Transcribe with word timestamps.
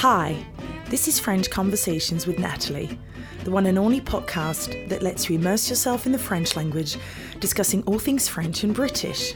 Hi, 0.00 0.42
this 0.88 1.08
is 1.08 1.20
French 1.20 1.50
Conversations 1.50 2.26
with 2.26 2.38
Natalie, 2.38 2.98
the 3.44 3.50
one 3.50 3.66
and 3.66 3.76
only 3.76 4.00
podcast 4.00 4.88
that 4.88 5.02
lets 5.02 5.28
you 5.28 5.36
immerse 5.36 5.68
yourself 5.68 6.06
in 6.06 6.12
the 6.12 6.18
French 6.18 6.56
language, 6.56 6.96
discussing 7.38 7.82
all 7.82 7.98
things 7.98 8.26
French 8.26 8.64
and 8.64 8.74
British. 8.74 9.34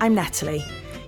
I'm 0.00 0.14
Natalie. 0.14 0.64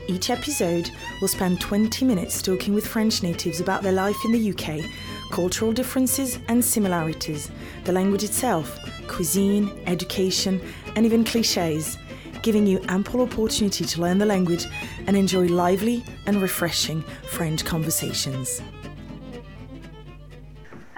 Each 0.08 0.28
episode 0.28 0.90
will 1.22 1.28
spend 1.28 1.58
20 1.58 2.04
minutes 2.04 2.42
talking 2.42 2.74
with 2.74 2.86
French 2.86 3.22
natives 3.22 3.60
about 3.60 3.82
their 3.82 3.92
life 3.92 4.26
in 4.26 4.32
the 4.32 4.50
UK, 4.52 4.84
cultural 5.30 5.72
differences 5.72 6.38
and 6.48 6.62
similarities, 6.62 7.50
the 7.84 7.92
language 7.92 8.24
itself, 8.24 8.78
cuisine, 9.08 9.72
education, 9.86 10.60
and 10.96 11.06
even 11.06 11.24
cliches, 11.24 11.96
giving 12.42 12.66
you 12.66 12.78
ample 12.88 13.22
opportunity 13.22 13.86
to 13.86 14.02
learn 14.02 14.18
the 14.18 14.26
language 14.26 14.66
and 15.06 15.16
enjoy 15.16 15.46
lively 15.46 16.04
and 16.26 16.42
refreshing 16.42 17.00
French 17.30 17.64
conversations. 17.64 18.60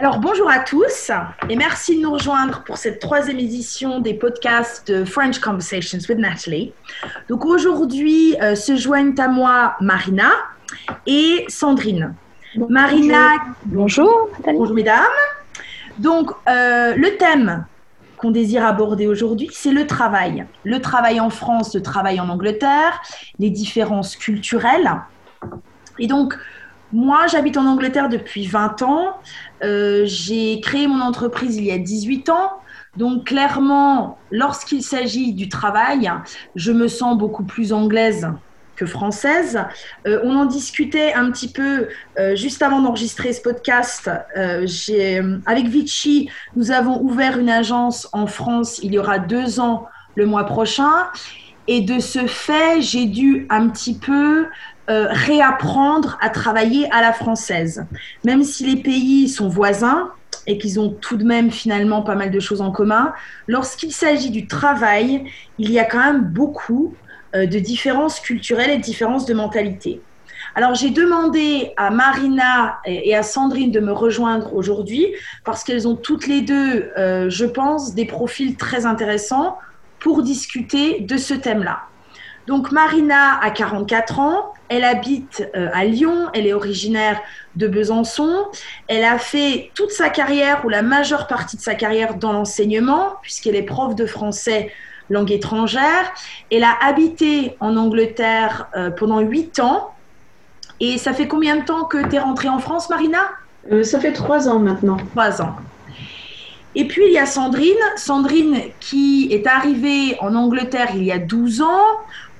Alors 0.04 0.18
bonjour 0.18 0.50
à 0.50 0.58
tous 0.58 1.10
et 1.48 1.56
merci 1.56 1.96
de 1.96 2.02
nous 2.02 2.12
rejoindre 2.12 2.62
pour 2.64 2.76
cette 2.76 2.98
troisième 2.98 3.38
édition 3.38 4.00
des 4.00 4.12
podcasts 4.12 4.86
de 4.92 5.02
French 5.02 5.38
Conversations 5.38 5.96
with 6.06 6.18
Natalie. 6.18 6.74
Donc 7.30 7.46
aujourd'hui 7.46 8.36
euh, 8.42 8.54
se 8.54 8.76
joignent 8.76 9.14
à 9.16 9.28
moi 9.28 9.76
Marina 9.80 10.28
et 11.06 11.46
Sandrine. 11.48 12.14
Marina, 12.68 13.30
bonjour, 13.64 14.28
bonjour 14.44 14.74
mesdames. 14.74 15.06
Donc 15.96 16.32
euh, 16.50 16.94
le 16.96 17.16
thème 17.16 17.64
qu'on 18.18 18.30
désire 18.30 18.66
aborder 18.66 19.06
aujourd'hui, 19.06 19.48
c'est 19.52 19.72
le 19.72 19.86
travail. 19.86 20.44
Le 20.64 20.82
travail 20.82 21.18
en 21.18 21.30
France, 21.30 21.74
le 21.74 21.80
travail 21.80 22.20
en 22.20 22.28
Angleterre, 22.28 23.00
les 23.38 23.48
différences 23.48 24.16
culturelles. 24.16 25.00
Et 25.98 26.08
donc, 26.08 26.36
moi, 26.94 27.26
j'habite 27.26 27.56
en 27.56 27.66
Angleterre 27.66 28.08
depuis 28.08 28.46
20 28.46 28.82
ans. 28.82 29.16
Euh, 29.64 30.04
j'ai 30.06 30.60
créé 30.60 30.86
mon 30.86 31.00
entreprise 31.00 31.56
il 31.56 31.64
y 31.64 31.72
a 31.72 31.78
18 31.78 32.28
ans. 32.28 32.52
Donc, 32.96 33.24
clairement, 33.24 34.16
lorsqu'il 34.30 34.80
s'agit 34.80 35.32
du 35.32 35.48
travail, 35.48 36.08
je 36.54 36.70
me 36.70 36.86
sens 36.86 37.18
beaucoup 37.18 37.42
plus 37.42 37.72
anglaise 37.72 38.28
que 38.76 38.86
française. 38.86 39.58
Euh, 40.06 40.20
on 40.22 40.36
en 40.36 40.44
discutait 40.44 41.12
un 41.14 41.32
petit 41.32 41.50
peu 41.50 41.88
euh, 42.20 42.36
juste 42.36 42.62
avant 42.62 42.80
d'enregistrer 42.80 43.32
ce 43.32 43.42
podcast. 43.42 44.08
Avec 45.46 45.66
Vichy, 45.66 46.30
nous 46.54 46.70
avons 46.70 47.00
ouvert 47.02 47.40
une 47.40 47.50
agence 47.50 48.08
en 48.12 48.28
France 48.28 48.78
il 48.84 48.92
y 48.92 48.98
aura 49.00 49.18
deux 49.18 49.58
ans 49.58 49.88
le 50.14 50.26
mois 50.26 50.44
prochain. 50.44 51.08
Et 51.66 51.80
de 51.80 51.98
ce 51.98 52.26
fait, 52.26 52.82
j'ai 52.82 53.06
dû 53.06 53.46
un 53.50 53.68
petit 53.68 53.98
peu 53.98 54.46
réapprendre 54.88 56.18
à 56.20 56.28
travailler 56.28 56.90
à 56.92 57.00
la 57.00 57.12
française. 57.12 57.86
Même 58.24 58.44
si 58.44 58.66
les 58.66 58.82
pays 58.82 59.28
sont 59.28 59.48
voisins, 59.48 60.10
et 60.46 60.58
qu'ils 60.58 60.80
ont 60.80 60.90
tout 60.90 61.16
de 61.16 61.24
même 61.24 61.50
finalement 61.50 62.02
pas 62.02 62.14
mal 62.14 62.30
de 62.30 62.40
choses 62.40 62.60
en 62.60 62.70
commun. 62.70 63.12
Lorsqu'il 63.46 63.92
s'agit 63.92 64.30
du 64.30 64.46
travail, 64.46 65.24
il 65.58 65.70
y 65.70 65.78
a 65.78 65.84
quand 65.84 66.04
même 66.04 66.24
beaucoup 66.24 66.94
euh, 67.34 67.46
de 67.46 67.58
différences 67.58 68.20
culturelles 68.20 68.70
et 68.70 68.76
de 68.76 68.82
différences 68.82 69.26
de 69.26 69.34
mentalité. 69.34 70.00
Alors 70.54 70.74
j'ai 70.74 70.90
demandé 70.90 71.72
à 71.76 71.90
Marina 71.90 72.78
et 72.84 73.16
à 73.16 73.22
Sandrine 73.22 73.72
de 73.72 73.80
me 73.80 73.92
rejoindre 73.92 74.54
aujourd'hui 74.54 75.06
parce 75.44 75.64
qu'elles 75.64 75.88
ont 75.88 75.96
toutes 75.96 76.28
les 76.28 76.42
deux, 76.42 76.90
euh, 76.96 77.28
je 77.28 77.44
pense, 77.44 77.94
des 77.94 78.04
profils 78.04 78.54
très 78.56 78.86
intéressants 78.86 79.58
pour 79.98 80.22
discuter 80.22 81.00
de 81.00 81.16
ce 81.16 81.34
thème-là. 81.34 81.82
Donc 82.46 82.72
Marina 82.72 83.38
a 83.40 83.50
44 83.50 84.20
ans, 84.20 84.52
elle 84.68 84.84
habite 84.84 85.48
euh, 85.56 85.68
à 85.72 85.84
Lyon, 85.84 86.28
elle 86.34 86.46
est 86.46 86.52
originaire 86.52 87.20
de 87.56 87.66
Besançon, 87.66 88.46
elle 88.86 89.04
a 89.04 89.18
fait 89.18 89.70
toute 89.74 89.90
sa 89.90 90.10
carrière 90.10 90.64
ou 90.64 90.68
la 90.68 90.82
majeure 90.82 91.26
partie 91.26 91.56
de 91.56 91.62
sa 91.62 91.74
carrière 91.74 92.16
dans 92.16 92.32
l'enseignement 92.32 93.14
puisqu'elle 93.22 93.56
est 93.56 93.62
prof 93.62 93.94
de 93.94 94.04
français 94.04 94.70
langue 95.10 95.30
étrangère. 95.32 96.12
Elle 96.50 96.64
a 96.64 96.76
habité 96.82 97.56
en 97.60 97.76
Angleterre 97.76 98.68
euh, 98.76 98.90
pendant 98.90 99.20
huit 99.20 99.60
ans. 99.60 99.94
Et 100.80 100.98
ça 100.98 101.12
fait 101.12 101.28
combien 101.28 101.56
de 101.56 101.64
temps 101.64 101.84
que 101.84 101.98
tu 102.08 102.16
es 102.16 102.18
rentrée 102.18 102.48
en 102.48 102.58
France, 102.58 102.90
Marina? 102.90 103.20
Euh, 103.70 103.82
Ça 103.82 104.00
fait 104.00 104.12
trois 104.12 104.48
ans 104.48 104.58
maintenant. 104.58 104.96
Trois 105.12 105.40
ans. 105.40 105.56
Et 106.76 106.88
puis 106.88 107.02
il 107.06 107.12
y 107.12 107.18
a 107.18 107.26
Sandrine, 107.26 107.76
Sandrine 107.96 108.60
qui 108.80 109.28
est 109.30 109.46
arrivée 109.46 110.16
en 110.20 110.34
Angleterre 110.34 110.88
il 110.94 111.04
y 111.04 111.12
a 111.12 111.18
12 111.18 111.62
ans 111.62 111.84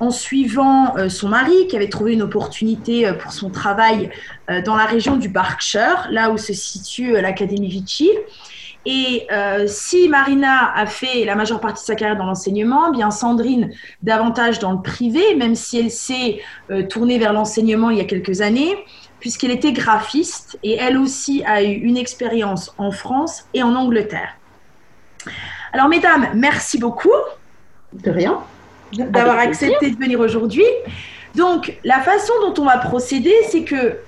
en 0.01 0.11
suivant 0.11 0.97
euh, 0.97 1.09
son 1.09 1.29
mari 1.29 1.67
qui 1.69 1.77
avait 1.77 1.89
trouvé 1.89 2.13
une 2.13 2.23
opportunité 2.23 3.11
pour 3.21 3.33
son 3.33 3.51
travail 3.51 4.11
dans 4.67 4.77
la 4.77 4.85
région 4.85 5.17
du 5.17 5.29
Berkshire, 5.31 6.09
là 6.11 6.31
où 6.31 6.37
se 6.37 6.53
situe 6.53 7.13
l'Académie 7.13 7.69
Vichy. 7.69 8.11
Et 8.87 9.27
euh, 9.33 9.65
si 9.67 10.09
Marina 10.09 10.73
a 10.75 10.87
fait 10.87 11.25
la 11.25 11.35
majeure 11.35 11.61
partie 11.61 11.83
de 11.83 11.87
sa 11.87 11.95
carrière 11.95 12.19
dans 12.19 12.27
l'enseignement, 12.27 12.91
bien 12.91 13.11
Sandrine 13.11 13.71
davantage 14.03 14.59
dans 14.59 14.73
le 14.73 14.83
privé, 14.83 15.35
même 15.37 15.55
si 15.55 15.79
elle 15.79 15.91
s'est 15.91 16.43
euh, 16.71 16.83
tournée 16.83 17.19
vers 17.19 17.33
l'enseignement 17.33 17.89
il 17.89 17.99
y 17.99 18.01
a 18.01 18.05
quelques 18.05 18.43
années, 18.43 18.77
puisqu'elle 19.21 19.53
était 19.53 19.73
graphiste 19.73 20.59
et 20.63 20.75
elle 20.75 20.99
aussi 20.99 21.43
a 21.47 21.63
eu 21.63 21.73
une 21.73 21.97
expérience 21.97 22.75
en 22.77 22.91
France 22.91 23.47
et 23.55 23.63
en 23.63 23.75
Angleterre. 23.75 24.37
Alors 25.73 25.89
mesdames, 25.89 26.29
merci 26.35 26.79
beaucoup. 26.79 27.09
De 27.95 28.11
rien. 28.11 28.43
D'avoir 28.97 29.39
accepté 29.39 29.91
de 29.91 29.97
venir 29.97 30.21
aujourd'hui. 30.21 30.65
Donc 31.35 31.79
la 31.85 32.01
façon 32.01 32.33
dont 32.43 32.63
on 32.63 32.67
va 32.67 32.79
procéder, 32.79 33.35
c'est 33.49 33.65
que 33.65 33.99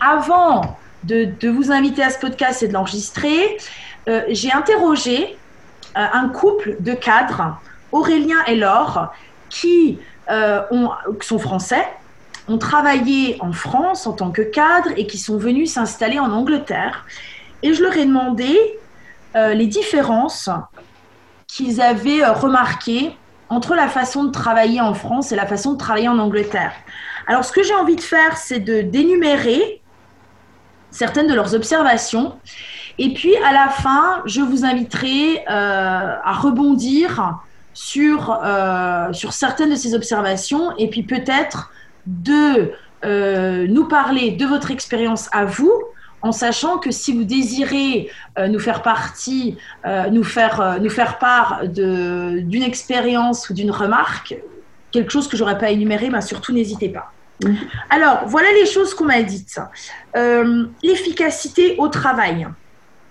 avant 0.00 0.76
de, 1.04 1.28
de 1.40 1.48
vous 1.48 1.70
inviter 1.72 2.02
à 2.02 2.10
ce 2.10 2.18
podcast 2.18 2.62
et 2.62 2.68
de 2.68 2.72
l'enregistrer, 2.72 3.56
euh, 4.08 4.22
j'ai 4.28 4.52
interrogé 4.52 5.36
euh, 5.96 6.06
un 6.12 6.28
couple 6.28 6.76
de 6.80 6.92
cadres, 6.92 7.58
Aurélien 7.92 8.44
et 8.46 8.56
Laure, 8.56 9.12
qui 9.48 9.98
euh, 10.30 10.60
sont 11.20 11.38
français, 11.38 11.86
ont 12.48 12.58
travaillé 12.58 13.38
en 13.40 13.52
France 13.52 14.06
en 14.06 14.12
tant 14.12 14.30
que 14.30 14.42
cadres 14.42 14.90
et 14.96 15.06
qui 15.06 15.16
sont 15.16 15.38
venus 15.38 15.72
s'installer 15.72 16.18
en 16.18 16.30
Angleterre. 16.32 17.06
Et 17.62 17.72
je 17.72 17.82
leur 17.82 17.96
ai 17.96 18.04
demandé 18.04 18.58
les 19.34 19.66
différences 19.66 20.48
qu'ils 21.48 21.80
avaient 21.80 22.24
remarquées 22.24 23.16
entre 23.54 23.74
la 23.74 23.88
façon 23.88 24.24
de 24.24 24.30
travailler 24.30 24.80
en 24.80 24.94
France 24.94 25.32
et 25.32 25.36
la 25.36 25.46
façon 25.46 25.72
de 25.72 25.78
travailler 25.78 26.08
en 26.08 26.18
Angleterre. 26.18 26.72
Alors, 27.26 27.44
ce 27.44 27.52
que 27.52 27.62
j'ai 27.62 27.74
envie 27.74 27.96
de 27.96 28.02
faire, 28.02 28.36
c'est 28.36 28.60
de 28.60 28.82
d'énumérer 28.82 29.80
certaines 30.90 31.26
de 31.26 31.34
leurs 31.34 31.54
observations 31.54 32.36
et 32.98 33.12
puis 33.12 33.34
à 33.36 33.52
la 33.52 33.68
fin, 33.68 34.22
je 34.24 34.40
vous 34.40 34.64
inviterai 34.64 35.38
euh, 35.38 36.16
à 36.22 36.32
rebondir 36.32 37.38
sur, 37.72 38.38
euh, 38.44 39.12
sur 39.12 39.32
certaines 39.32 39.70
de 39.70 39.74
ces 39.74 39.94
observations 39.94 40.76
et 40.78 40.88
puis 40.88 41.02
peut-être 41.02 41.72
de 42.06 42.72
euh, 43.04 43.66
nous 43.68 43.88
parler 43.88 44.30
de 44.30 44.46
votre 44.46 44.70
expérience 44.70 45.28
à 45.32 45.44
vous 45.44 45.72
en 46.24 46.32
sachant 46.32 46.78
que 46.78 46.90
si 46.90 47.12
vous 47.12 47.24
désirez 47.24 48.10
nous 48.48 48.58
faire 48.58 48.82
partie, 48.82 49.56
nous, 50.10 50.24
faire, 50.24 50.78
nous 50.80 50.90
faire 50.90 51.18
part 51.18 51.60
d'une 51.68 52.62
expérience 52.62 53.50
ou 53.50 53.54
d'une 53.54 53.70
remarque, 53.70 54.34
quelque 54.90 55.12
chose 55.12 55.28
que 55.28 55.36
j'aurais 55.36 55.58
pas 55.58 55.70
énuméré, 55.70 56.08
ben 56.08 56.22
surtout 56.22 56.52
n'hésitez 56.52 56.88
pas. 56.88 57.12
Mmh. 57.44 57.54
Alors, 57.90 58.22
voilà 58.26 58.48
les 58.52 58.64
choses 58.64 58.94
qu'on 58.94 59.04
m'a 59.04 59.22
dites. 59.22 59.60
L'efficacité 60.82 61.76
au 61.78 61.88
travail 61.88 62.48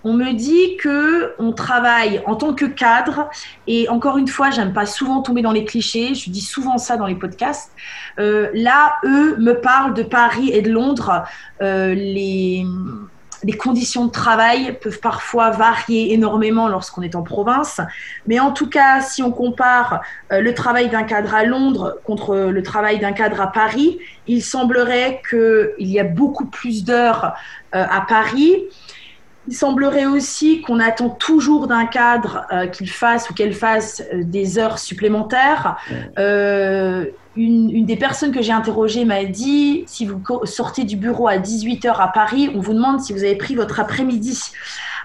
on 0.04 0.12
me 0.12 0.32
dit 0.32 0.76
que 0.76 1.34
on 1.38 1.52
travaille 1.52 2.22
en 2.26 2.36
tant 2.36 2.52
que 2.52 2.66
cadre 2.66 3.30
et 3.66 3.88
encore 3.88 4.18
une 4.18 4.28
fois, 4.28 4.50
j'aime 4.50 4.74
pas 4.74 4.84
souvent 4.84 5.22
tomber 5.22 5.40
dans 5.40 5.52
les 5.52 5.64
clichés. 5.64 6.14
Je 6.14 6.30
dis 6.30 6.42
souvent 6.42 6.76
ça 6.76 6.98
dans 6.98 7.06
les 7.06 7.14
podcasts. 7.14 7.72
Euh, 8.18 8.50
là, 8.52 8.96
eux 9.04 9.36
me 9.38 9.54
parlent 9.54 9.94
de 9.94 10.02
Paris 10.02 10.50
et 10.52 10.60
de 10.60 10.70
Londres. 10.70 11.24
Euh, 11.62 11.94
les 11.94 12.66
conditions 13.58 14.06
de 14.06 14.10
travail 14.10 14.78
peuvent 14.82 15.00
parfois 15.00 15.50
varier 15.50 16.12
énormément 16.12 16.68
lorsqu'on 16.68 17.00
est 17.00 17.14
en 17.14 17.22
province. 17.22 17.80
Mais 18.26 18.40
en 18.40 18.52
tout 18.52 18.68
cas, 18.68 19.00
si 19.00 19.22
on 19.22 19.32
compare 19.32 20.02
euh, 20.32 20.40
le 20.40 20.52
travail 20.52 20.90
d'un 20.90 21.04
cadre 21.04 21.34
à 21.34 21.44
Londres 21.44 21.98
contre 22.04 22.36
le 22.36 22.62
travail 22.62 22.98
d'un 22.98 23.12
cadre 23.12 23.40
à 23.40 23.50
Paris, 23.50 23.98
il 24.26 24.42
semblerait 24.42 25.22
qu'il 25.30 25.88
y 25.88 25.98
a 25.98 26.04
beaucoup 26.04 26.46
plus 26.46 26.84
d'heures 26.84 27.32
à 27.72 28.02
Paris. 28.02 28.62
Il 29.46 29.54
semblerait 29.54 30.06
aussi 30.06 30.62
qu'on 30.62 30.80
attend 30.80 31.10
toujours 31.10 31.66
d'un 31.66 31.84
cadre 31.84 32.46
euh, 32.50 32.66
qu'il 32.66 32.88
fasse 32.88 33.28
ou 33.28 33.34
qu'elle 33.34 33.52
fasse 33.52 34.02
euh, 34.12 34.22
des 34.24 34.58
heures 34.58 34.78
supplémentaires. 34.78 35.76
Euh, 36.18 37.06
une, 37.36 37.84
des 37.84 37.96
personnes 37.96 38.32
que 38.32 38.40
j'ai 38.40 38.52
interrogées 38.52 39.04
m'a 39.04 39.24
dit, 39.24 39.84
si 39.86 40.06
vous 40.06 40.20
sortez 40.44 40.84
du 40.84 40.96
bureau 40.96 41.28
à 41.28 41.36
18h 41.36 41.94
à 41.98 42.08
Paris, 42.08 42.50
on 42.54 42.60
vous 42.60 42.72
demande 42.72 43.00
si 43.00 43.12
vous 43.12 43.24
avez 43.24 43.36
pris 43.36 43.54
votre 43.54 43.80
après-midi. 43.80 44.40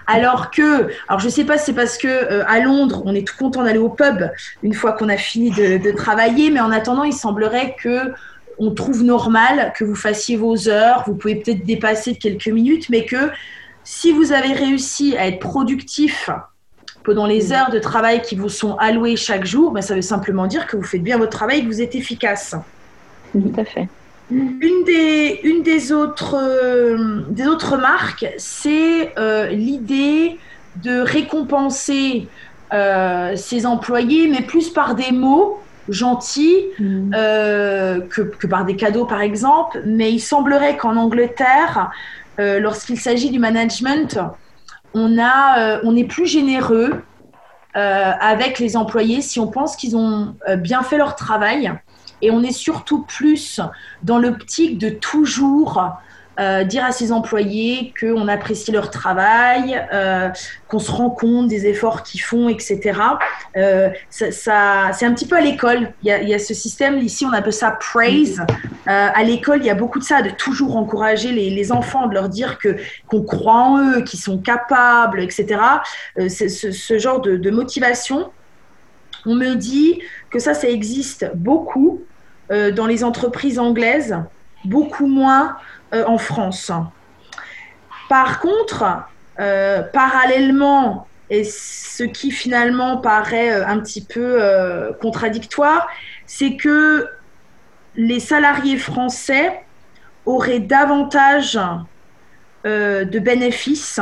Alors 0.06 0.50
que, 0.50 0.88
alors 1.08 1.20
je 1.20 1.26
ne 1.26 1.30
sais 1.30 1.44
pas 1.44 1.58
si 1.58 1.66
c'est 1.66 1.72
parce 1.72 1.98
que 1.98 2.42
à 2.46 2.60
Londres, 2.60 3.02
on 3.04 3.14
est 3.14 3.26
tout 3.26 3.36
content 3.36 3.64
d'aller 3.64 3.78
au 3.78 3.90
pub 3.90 4.30
une 4.62 4.74
fois 4.74 4.92
qu'on 4.92 5.08
a 5.08 5.16
fini 5.16 5.50
de, 5.50 5.76
de, 5.76 5.90
travailler, 5.90 6.50
mais 6.50 6.60
en 6.60 6.70
attendant, 6.70 7.04
il 7.04 7.12
semblerait 7.12 7.76
que 7.80 8.12
on 8.60 8.72
trouve 8.72 9.02
normal 9.02 9.72
que 9.76 9.84
vous 9.84 9.94
fassiez 9.94 10.36
vos 10.36 10.68
heures. 10.68 11.02
Vous 11.06 11.14
pouvez 11.14 11.36
peut-être 11.36 11.64
dépasser 11.64 12.12
de 12.12 12.18
quelques 12.18 12.48
minutes, 12.48 12.88
mais 12.90 13.04
que 13.06 13.30
si 13.84 14.12
vous 14.12 14.32
avez 14.32 14.52
réussi 14.52 15.16
à 15.16 15.26
être 15.26 15.40
productif 15.40 16.30
pendant 17.02 17.26
les 17.26 17.48
mm. 17.48 17.52
heures 17.52 17.70
de 17.70 17.78
travail 17.78 18.22
qui 18.22 18.36
vous 18.36 18.48
sont 18.48 18.76
allouées 18.76 19.16
chaque 19.16 19.44
jour, 19.44 19.72
ben, 19.72 19.82
ça 19.82 19.94
veut 19.94 20.02
simplement 20.02 20.46
dire 20.46 20.66
que 20.66 20.76
vous 20.76 20.82
faites 20.82 21.02
bien 21.02 21.18
votre 21.18 21.32
travail 21.32 21.60
et 21.60 21.62
que 21.62 21.68
vous 21.68 21.82
êtes 21.82 21.94
efficace. 21.94 22.54
Tout 23.32 23.52
à 23.56 23.64
fait. 23.64 23.88
Une 24.30 24.84
des, 24.86 25.40
une 25.42 25.62
des, 25.62 25.90
autres, 25.90 26.36
euh, 26.40 27.22
des 27.30 27.48
autres 27.48 27.76
marques, 27.76 28.26
c'est 28.38 29.12
euh, 29.18 29.48
l'idée 29.48 30.38
de 30.84 31.00
récompenser 31.00 32.28
euh, 32.72 33.34
ses 33.34 33.66
employés, 33.66 34.28
mais 34.28 34.42
plus 34.42 34.70
par 34.70 34.94
des 34.94 35.10
mots 35.10 35.60
gentils 35.88 36.66
mm. 36.78 37.10
que, 37.10 38.20
que, 38.22 38.46
par 38.46 38.64
des 38.64 38.76
cadeaux, 38.76 39.04
par 39.04 39.20
exemple. 39.20 39.82
Mais 39.84 40.12
il 40.12 40.20
semblerait 40.20 40.76
qu'en 40.76 40.96
Angleterre, 40.96 41.90
lorsqu'il 42.60 42.98
s'agit 42.98 43.30
du 43.30 43.38
management, 43.38 44.18
on, 44.94 45.18
on 45.18 45.96
est 45.96 46.04
plus 46.04 46.26
généreux 46.26 47.02
avec 47.74 48.58
les 48.58 48.76
employés 48.76 49.20
si 49.20 49.38
on 49.38 49.48
pense 49.48 49.76
qu'ils 49.76 49.96
ont 49.96 50.34
bien 50.58 50.82
fait 50.82 50.96
leur 50.96 51.16
travail. 51.16 51.72
Et 52.22 52.30
on 52.30 52.42
est 52.42 52.52
surtout 52.52 53.02
plus 53.04 53.60
dans 54.02 54.18
l'optique 54.18 54.78
de 54.78 54.90
toujours 54.90 55.82
euh, 56.38 56.64
dire 56.64 56.84
à 56.84 56.92
ses 56.92 57.12
employés 57.12 57.92
qu'on 57.98 58.28
apprécie 58.28 58.70
leur 58.70 58.90
travail, 58.90 59.84
euh, 59.92 60.28
qu'on 60.68 60.78
se 60.78 60.90
rend 60.90 61.10
compte 61.10 61.48
des 61.48 61.66
efforts 61.66 62.02
qu'ils 62.02 62.22
font, 62.22 62.48
etc. 62.48 62.98
Euh, 63.56 63.90
ça, 64.10 64.90
c'est 64.92 65.04
un 65.04 65.12
petit 65.12 65.26
peu 65.26 65.36
à 65.36 65.40
l'école. 65.40 65.92
Il, 66.02 66.08
y, 66.08 66.34
a, 66.34 66.38
ce 66.38 66.54
système, 66.54 66.98
ici 66.98 67.26
on 67.26 67.32
appelle 67.32 67.52
ça 67.52 67.72
praise. 67.72 68.40
à 68.86 69.22
l'école, 69.24 69.58
il 69.58 69.66
y 69.66 69.70
a 69.70 69.74
beaucoup 69.74 69.98
de 69.98 70.04
ça, 70.04 70.22
de 70.22 70.30
toujours 70.30 70.76
encourager 70.76 71.32
les, 71.32 71.72
enfants, 71.72 72.06
de 72.06 72.14
leur 72.14 72.28
dire 72.28 72.58
que, 72.58 72.76
qu'on 73.08 73.22
croit 73.22 73.52
en 73.52 73.78
eux, 73.78 74.00
qu'ils 74.02 74.20
sont 74.20 74.38
capables, 74.38 75.20
etc. 75.20 75.60
ce, 76.16 76.98
genre 76.98 77.20
de, 77.20 77.50
motivation. 77.50 78.30
On 79.26 79.34
me 79.34 79.56
dit 79.56 80.00
que 80.30 80.38
ça, 80.38 80.54
ça 80.54 80.68
existe 80.68 81.30
beaucoup 81.34 82.00
dans 82.48 82.86
les 82.86 83.04
entreprises 83.04 83.58
anglaises, 83.58 84.16
beaucoup 84.64 85.06
moins 85.06 85.56
euh, 85.94 86.04
en 86.06 86.18
France. 86.18 86.70
Par 88.08 88.40
contre, 88.40 88.84
euh, 89.38 89.82
parallèlement, 89.82 91.06
et 91.30 91.44
ce 91.44 92.02
qui 92.02 92.30
finalement 92.30 92.98
paraît 92.98 93.52
un 93.62 93.78
petit 93.78 94.04
peu 94.04 94.40
contradictoire, 95.00 95.88
c'est 96.26 96.56
que 96.56 97.08
les 97.94 98.18
salariés 98.18 98.76
français 98.76 99.62
auraient 100.26 100.58
davantage 100.58 101.56
de 102.64 103.18
bénéfices 103.20 104.00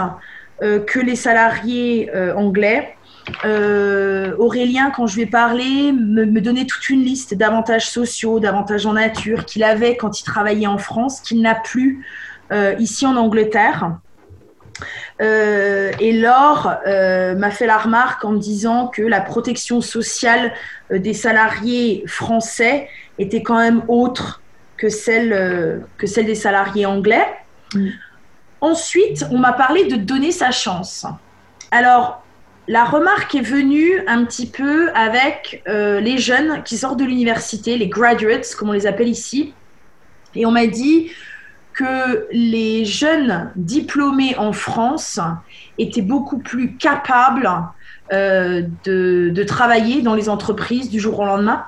que 0.60 0.98
les 1.00 1.16
salariés 1.16 2.10
anglais 2.34 2.96
euh, 3.44 4.34
Aurélien, 4.38 4.90
quand 4.90 5.06
je 5.06 5.16
vais 5.16 5.26
parler, 5.26 5.92
me, 5.92 6.24
me, 6.24 6.40
donnait 6.40 6.66
toute 6.66 6.88
une 6.88 7.02
liste 7.02 7.34
d'avantages 7.34 7.88
sociaux, 7.88 8.40
d'avantages 8.40 8.86
en 8.86 8.94
nature 8.94 9.44
qu'il 9.44 9.62
avait 9.64 9.96
quand 9.96 10.20
il 10.20 10.24
travaillait 10.24 10.66
en 10.66 10.78
France, 10.78 11.20
qu'il 11.20 11.40
n'a 11.42 11.54
plus 11.54 12.04
euh, 12.52 12.74
ici 12.78 13.06
en 13.06 13.16
Angleterre. 13.16 13.98
Euh, 15.20 15.90
et 15.98 16.12
Laure 16.12 16.76
m'a 16.86 17.50
fait 17.50 17.66
la 17.66 17.78
remarque 17.78 18.24
en 18.24 18.30
me 18.32 18.38
disant 18.38 18.86
que 18.86 19.02
la 19.02 19.20
protection 19.20 19.80
sociale 19.80 20.52
des 20.90 21.14
salariés 21.14 22.04
français 22.06 22.88
était 23.18 23.42
quand 23.42 23.58
même 23.58 23.82
autre 23.88 24.40
que 24.76 24.88
celle, 24.88 25.84
que 25.96 26.06
celle 26.06 26.26
des 26.26 26.36
salariés 26.36 26.86
anglais. 26.86 27.26
Mm. 27.74 27.88
Ensuite, 28.60 29.26
on 29.32 29.38
m'a 29.38 29.52
parlé 29.52 29.84
de 29.84 29.96
donner 29.96 30.30
sa 30.30 30.52
chance. 30.52 31.04
Alors, 31.72 32.22
la 32.68 32.84
remarque 32.84 33.34
est 33.34 33.40
venue 33.40 34.02
un 34.06 34.24
petit 34.26 34.46
peu 34.46 34.90
avec 34.94 35.62
euh, 35.68 36.00
les 36.00 36.18
jeunes 36.18 36.62
qui 36.64 36.76
sortent 36.76 36.98
de 36.98 37.04
l'université, 37.04 37.78
les 37.78 37.88
graduates, 37.88 38.54
comme 38.56 38.68
on 38.68 38.72
les 38.72 38.86
appelle 38.86 39.08
ici. 39.08 39.54
Et 40.34 40.44
on 40.44 40.50
m'a 40.50 40.66
dit 40.66 41.10
que 41.72 42.26
les 42.30 42.84
jeunes 42.84 43.50
diplômés 43.56 44.36
en 44.36 44.52
France 44.52 45.18
étaient 45.78 46.02
beaucoup 46.02 46.38
plus 46.38 46.76
capables 46.76 47.50
euh, 48.12 48.62
de, 48.84 49.44
travailler 49.44 50.02
dans 50.02 50.14
les 50.14 50.28
entreprises 50.28 50.90
du 50.90 51.00
jour 51.00 51.20
au 51.20 51.24
lendemain, 51.24 51.64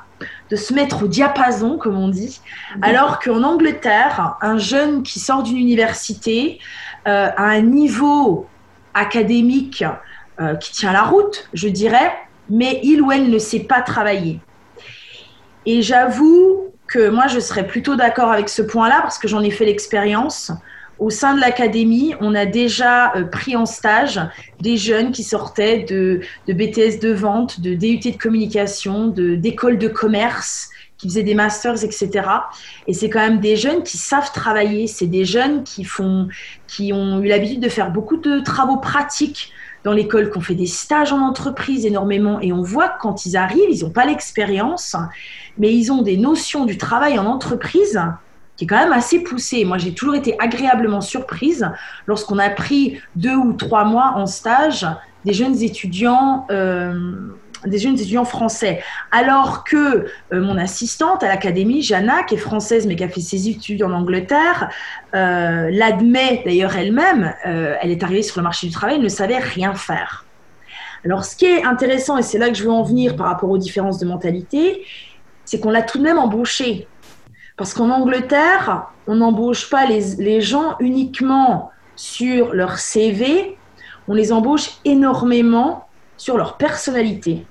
de 0.51 0.57
se 0.57 0.75
mettre 0.75 1.05
au 1.05 1.09
diapason, 1.09 1.79
comme 1.79 1.97
on 1.97 2.09
dit, 2.09 2.43
alors 2.83 3.21
qu'en 3.21 3.43
Angleterre, 3.43 4.37
un 4.43 4.59
jeune 4.59 5.03
qui 5.03 5.19
sort 5.19 5.45
d'une 5.45 5.57
université 5.57 6.59
euh, 7.09 7.29
a 7.35 7.45
un 7.45 7.63
niveau 7.63 8.47
académique 8.93 9.85
euh, 10.41 10.55
qui 10.55 10.73
tient 10.73 10.93
la 10.93 11.03
route, 11.03 11.49
je 11.53 11.69
dirais, 11.69 12.13
mais 12.49 12.81
il 12.83 13.03
ou 13.03 13.13
elle 13.13 13.29
ne 13.29 13.39
sait 13.39 13.61
pas 13.61 13.83
travailler. 13.83 14.41
Et 15.67 15.83
j'avoue 15.83 16.73
que 16.87 17.11
moi, 17.11 17.27
je 17.27 17.41
serais 17.41 17.67
plutôt 17.67 17.95
d'accord 17.95 18.33
avec 18.33 18.49
ce 18.49 18.63
point-là 18.63 19.01
parce 19.03 19.19
que 19.19 19.29
j'en 19.29 19.43
ai 19.43 19.51
fait 19.51 19.67
l'expérience. 19.67 20.51
Au 20.99 21.11
sein 21.11 21.35
de 21.35 21.41
l'académie, 21.41 22.15
on 22.21 22.35
a 22.35 22.47
déjà 22.47 23.15
euh, 23.17 23.25
pris 23.25 23.55
en 23.55 23.67
stage 23.67 24.21
des 24.61 24.77
jeunes 24.77 25.13
qui 25.13 25.25
sortaient 25.25 25.81
de, 25.81 26.21
BTS 26.49 27.01
de 27.01 27.13
vente, 27.13 27.61
de 27.61 27.75
DUT 27.75 28.11
de 28.11 28.17
communication, 28.17 29.09
d'écoles 29.09 29.79
de, 29.79 29.89
de 29.89 29.93
commerce, 29.93 30.71
qui 31.01 31.09
faisaient 31.09 31.23
des 31.23 31.35
masters, 31.35 31.83
etc. 31.83 32.11
Et 32.87 32.93
c'est 32.93 33.09
quand 33.09 33.21
même 33.21 33.41
des 33.41 33.57
jeunes 33.57 33.83
qui 33.83 33.97
savent 33.97 34.33
travailler. 34.33 34.87
C'est 34.87 35.07
des 35.07 35.25
jeunes 35.25 35.65
qui, 35.65 35.85
font, 35.85 36.29
qui 36.67 36.93
ont 36.93 37.23
eu 37.23 37.29
l'habitude 37.29 37.61
de 37.61 37.71
faire 37.71 37.91
beaucoup 37.91 38.19
de 38.19 38.41
travaux 38.41 38.77
pratiques 38.77 39.53
dans 39.85 39.93
l'école 39.93 40.31
qu'on 40.31 40.41
fait 40.41 40.55
des 40.55 40.67
stages 40.67 41.13
en 41.13 41.21
entreprise 41.21 41.87
énormément 41.87 42.41
et 42.41 42.53
on 42.53 42.63
voit 42.63 42.89
que 42.89 43.01
quand 43.01 43.25
ils 43.27 43.37
arrivent, 43.37 43.71
ils 43.71 43.83
n'ont 43.83 43.91
pas 43.91 44.05
l'expérience, 44.05 44.97
mais 45.59 45.75
ils 45.75 45.91
ont 45.91 46.03
des 46.03 46.17
notions 46.17 46.67
du 46.67 46.77
travail 46.77 47.19
en 47.19 47.27
entreprise 47.27 48.01
qui 48.57 48.65
est 48.65 48.67
quand 48.67 48.79
même 48.79 48.93
assez 48.93 49.23
poussée. 49.23 49.65
Moi, 49.65 49.79
j'ai 49.79 49.95
toujours 49.95 50.15
été 50.15 50.37
agréablement 50.39 51.01
surprise 51.01 51.71
lorsqu'on 52.07 52.39
a 52.39 52.51
pris 52.51 52.99
deux 53.17 53.35
ou 53.35 53.55
trois 53.55 53.85
mois 53.85 54.13
en 54.17 54.27
stage 54.27 54.87
des 55.25 55.33
jeunes 55.33 55.63
étudiants 55.63 56.47
euh, 56.51 57.31
des 57.67 57.79
jeunes 57.79 57.95
étudiants 57.95 58.25
français. 58.25 58.83
Alors 59.11 59.65
que 59.65 59.77
euh, 60.33 60.41
mon 60.41 60.57
assistante 60.57 61.23
à 61.23 61.29
l'académie, 61.29 61.83
Jana, 61.83 62.23
qui 62.23 62.35
est 62.35 62.39
française 62.39 62.87
mais 62.87 62.97
qui 62.97 63.05
a 63.05 63.09
fait 63.09 63.21
ses 63.21 63.49
études 63.49 63.83
en 63.83 63.93
Angleterre, 63.93 64.71
euh, 65.15 65.69
l'admet 65.71 66.43
d'ailleurs 66.45 66.77
elle-même, 66.77 67.35
euh, 67.47 67.77
elle 67.81 67.91
est 67.91 68.03
arrivée 68.03 68.23
sur 68.23 68.39
le 68.39 68.45
marché 68.45 68.67
du 68.67 68.73
travail, 68.73 68.97
elle 68.97 69.03
ne 69.03 69.09
savait 69.09 69.39
rien 69.39 69.75
faire. 69.75 70.25
Alors 71.05 71.25
ce 71.25 71.37
qui 71.37 71.47
est 71.47 71.65
intéressant, 71.65 72.19
et 72.19 72.23
c'est 72.23 72.39
là 72.39 72.49
que 72.49 72.55
je 72.55 72.65
veux 72.65 72.73
en 72.73 72.83
venir 72.83 73.17
par 73.17 73.27
rapport 73.27 73.51
aux 73.51 73.59
différences 73.59 73.99
de 73.99 74.07
mentalité, 74.07 74.85
c'est 75.45 75.61
qu'on 75.61 75.71
l'a 75.71 75.83
tout 75.83 75.99
de 75.99 76.03
même 76.03 76.19
embauchée. 76.19 76.87
Parce 77.57 77.75
qu'en 77.75 77.91
Angleterre, 77.91 78.87
on 79.07 79.17
n'embauche 79.17 79.69
pas 79.69 79.87
les, 79.87 80.17
les 80.17 80.41
gens 80.41 80.77
uniquement 80.81 81.71
sur 81.97 82.55
leur 82.55 82.79
CV, 82.79 83.57
on 84.09 84.15
les 84.15 84.33
embauche 84.33 84.71
énormément 84.85 85.87
sur 86.21 86.37
leur 86.37 86.59
personnalité 86.59 87.47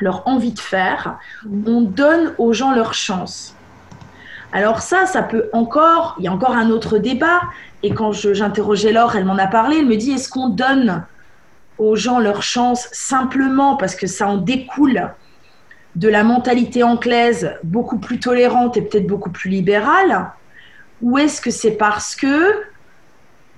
leur 0.00 0.26
envie 0.26 0.52
de 0.52 0.58
faire, 0.58 1.18
on 1.66 1.82
donne 1.82 2.32
aux 2.38 2.54
gens 2.54 2.74
leur 2.74 2.94
chance. 2.94 3.54
Alors 4.52 4.80
ça, 4.80 5.04
ça 5.04 5.22
peut 5.22 5.50
encore, 5.52 6.16
il 6.18 6.24
y 6.24 6.28
a 6.28 6.32
encore 6.32 6.56
un 6.56 6.70
autre 6.70 6.96
débat, 6.96 7.42
et 7.82 7.92
quand 7.92 8.12
j'interrogeais 8.12 8.92
Laure, 8.92 9.14
elle 9.16 9.26
m'en 9.26 9.36
a 9.36 9.46
parlé, 9.46 9.78
elle 9.78 9.86
me 9.86 9.96
dit, 9.96 10.12
est-ce 10.12 10.30
qu'on 10.30 10.48
donne 10.48 11.04
aux 11.76 11.96
gens 11.96 12.18
leur 12.18 12.42
chance 12.42 12.88
simplement 12.92 13.76
parce 13.76 13.94
que 13.94 14.06
ça 14.06 14.26
en 14.26 14.38
découle 14.38 15.10
de 15.96 16.08
la 16.08 16.24
mentalité 16.24 16.82
anglaise 16.82 17.52
beaucoup 17.62 17.98
plus 17.98 18.20
tolérante 18.20 18.78
et 18.78 18.82
peut-être 18.82 19.06
beaucoup 19.06 19.30
plus 19.30 19.50
libérale, 19.50 20.30
ou 21.02 21.18
est-ce 21.18 21.42
que 21.42 21.50
c'est 21.50 21.76
parce 21.76 22.16
que 22.16 22.54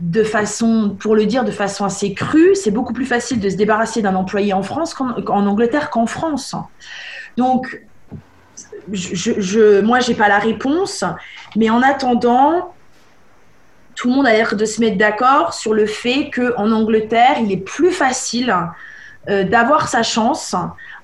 de 0.00 0.22
façon, 0.22 0.96
pour 0.98 1.16
le 1.16 1.26
dire 1.26 1.44
de 1.44 1.50
façon 1.50 1.84
assez 1.84 2.14
crue, 2.14 2.54
c'est 2.54 2.70
beaucoup 2.70 2.92
plus 2.92 3.06
facile 3.06 3.40
de 3.40 3.48
se 3.50 3.56
débarrasser 3.56 4.00
d'un 4.02 4.14
employé 4.14 4.52
en 4.52 4.62
France 4.62 4.94
qu'en 4.94 5.46
Angleterre 5.46 5.90
qu'en 5.90 6.06
France. 6.06 6.54
Donc, 7.36 7.82
je, 8.92 9.40
je, 9.40 9.80
moi, 9.80 10.00
j'ai 10.00 10.14
pas 10.14 10.28
la 10.28 10.38
réponse, 10.38 11.04
mais 11.56 11.70
en 11.70 11.82
attendant, 11.82 12.72
tout 13.94 14.08
le 14.08 14.14
monde 14.14 14.26
a 14.26 14.32
l'air 14.32 14.54
de 14.54 14.64
se 14.64 14.80
mettre 14.80 14.96
d'accord 14.96 15.52
sur 15.52 15.74
le 15.74 15.86
fait 15.86 16.30
qu'en 16.30 16.70
Angleterre, 16.70 17.38
il 17.42 17.50
est 17.50 17.56
plus 17.56 17.90
facile 17.90 18.54
euh, 19.28 19.42
d'avoir 19.42 19.88
sa 19.88 20.04
chance, 20.04 20.54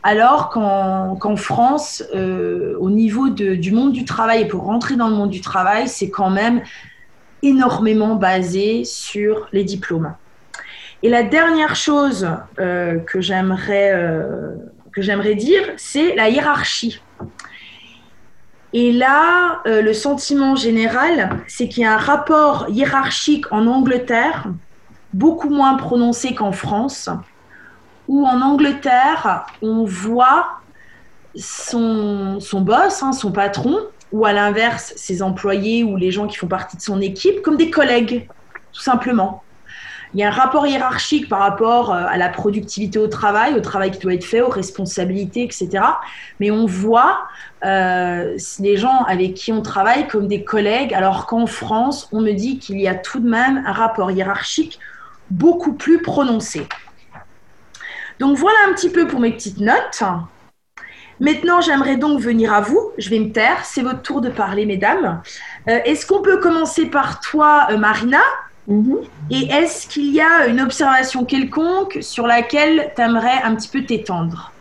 alors 0.05 0.51
qu'en 0.51 1.37
France, 1.37 2.05
euh, 2.15 2.77
au 2.79 2.91
niveau 2.91 3.31
du 3.31 3.73
monde 3.73 3.93
du 3.93 4.05
travail, 4.05 4.43
et 4.43 4.45
pour 4.47 4.63
rentrer 4.63 4.95
dans 4.95 5.09
le 5.09 5.15
monde 5.15 5.31
du 5.31 5.41
travail, 5.41 5.89
c'est 5.89 6.11
quand 6.11 6.31
même 6.31 6.63
énormément 7.45 8.17
basé 8.17 8.85
sur 8.85 9.49
les 9.53 9.65
diplômes. 9.65 10.15
Et 11.03 11.09
la 11.09 11.23
dernière 11.23 11.77
chose 11.77 12.27
euh, 12.59 12.99
que 12.99 13.21
j'aimerais 13.21 13.93
euh, 13.93 14.55
que 14.95 15.03
j'aimerais 15.03 15.35
dire, 15.35 15.63
c'est 15.77 16.15
la 16.15 16.29
hiérarchie. 16.29 17.01
Et 18.73 18.93
là, 18.93 19.61
euh, 19.67 19.83
le 19.83 19.93
sentiment 19.93 20.57
général, 20.57 21.39
c'est 21.47 21.69
qu'il 21.69 21.83
y 21.83 21.87
a 21.87 21.95
un 21.95 21.99
rapport 21.99 22.67
hiérarchique 22.69 23.53
en 23.53 23.67
Angleterre, 23.67 24.47
beaucoup 25.13 25.51
moins 25.51 25.75
prononcé 25.75 26.35
qu'en 26.35 26.53
France, 26.53 27.09
où 28.09 28.27
en 28.27 28.41
Angleterre, 28.41 29.47
on 29.63 29.85
voit 29.85 30.61
son, 31.37 32.39
son 32.41 32.61
boss, 32.61 33.03
hein, 33.03 33.13
son 33.13 33.33
patron, 33.33 33.79
ou 34.15 34.25
à 34.27 34.33
l'inverse, 34.33 34.93
ses 34.95 35.23
employés 35.23 35.83
ou 35.83 35.97
les 35.97 36.13
gens 36.13 36.29
qui 36.29 36.37
font 36.37 36.47
partie 36.47 36.77
de 36.77 36.83
son 36.83 37.01
équipe, 37.01 37.43
comme 37.43 37.57
des 37.57 37.69
collègues, 37.69 38.29
tout 38.73 38.81
simplement. 38.81 39.43
Il 40.15 40.21
y 40.21 40.23
a 40.23 40.29
un 40.29 40.31
rapport 40.31 40.69
hiérarchique 40.69 41.29
par 41.29 41.41
rapport 41.41 41.93
euh, 41.93 42.05
à 42.09 42.17
la 42.17 42.29
productivité 42.29 43.01
au 43.01 43.09
travail, 43.09 43.55
au 43.55 43.61
travail 43.61 43.91
qui 43.91 43.99
doit 43.99 44.15
être 44.15 44.25
fait, 44.25 44.41
aux 44.41 44.49
responsabilités, 44.49 45.43
etc. 45.43 45.83
Mais 46.39 46.53
on 46.53 46.65
voit 46.65 47.27
euh, 47.65 48.37
les 48.61 48.77
gens 48.77 49.03
avec 49.03 49.35
qui 49.35 49.53
on 49.53 49.63
travaille 49.63 50.07
comme 50.07 50.29
des 50.29 50.45
collègues, 50.45 50.95
alors 50.95 51.27
qu'en 51.27 51.47
France, 51.47 52.09
on 52.13 52.21
me 52.21 52.31
dit 52.35 52.61
qu'il 52.61 52.81
y 52.81 52.87
a 52.87 52.95
tout 52.95 53.19
de 53.19 53.29
même 53.29 53.65
un 53.67 53.73
rapport 53.73 54.13
hiérarchique 54.13 54.79
beaucoup 55.29 55.73
plus 55.73 56.01
prononcé. 56.01 56.69
Donc 58.21 58.37
voilà 58.37 58.59
un 58.69 58.75
petit 58.75 58.91
peu 58.91 59.09
pour 59.09 59.19
mes 59.19 59.33
petites 59.33 59.59
notes. 59.59 60.05
Maintenant, 61.21 61.61
j'aimerais 61.61 61.97
donc 61.97 62.21
venir 62.21 62.53
à 62.53 62.61
vous. 62.61 62.91
Je 62.99 63.11
vais 63.11 63.19
me 63.19 63.31
taire. 63.31 63.65
C'est 63.65 63.83
votre 63.83 64.03
tour 64.03 64.21
de 64.21 64.29
parler, 64.29 64.67
mesdames. 64.67 65.21
Euh, 65.69 65.79
est-ce 65.85 66.07
qu'on 66.07 66.23
peut 66.23 66.39
commencer 66.39 66.87
par 66.87 67.21
toi, 67.21 67.69
Marina? 67.79 68.21
Mhm. 68.67 68.99
Et 69.31 69.47
est-ce 69.51 69.87
qu'il 69.87 70.13
y 70.13 70.21
a 70.21 70.47
une 70.47 70.61
observation 70.61 71.25
quelconque 71.25 71.99
sur 72.01 72.27
laquelle 72.27 72.93
tu 72.97 73.03
aimerais 73.03 73.43
un 73.45 73.55
petit 73.55 73.69
peu 73.69 73.83
t'étendre? 73.83 74.53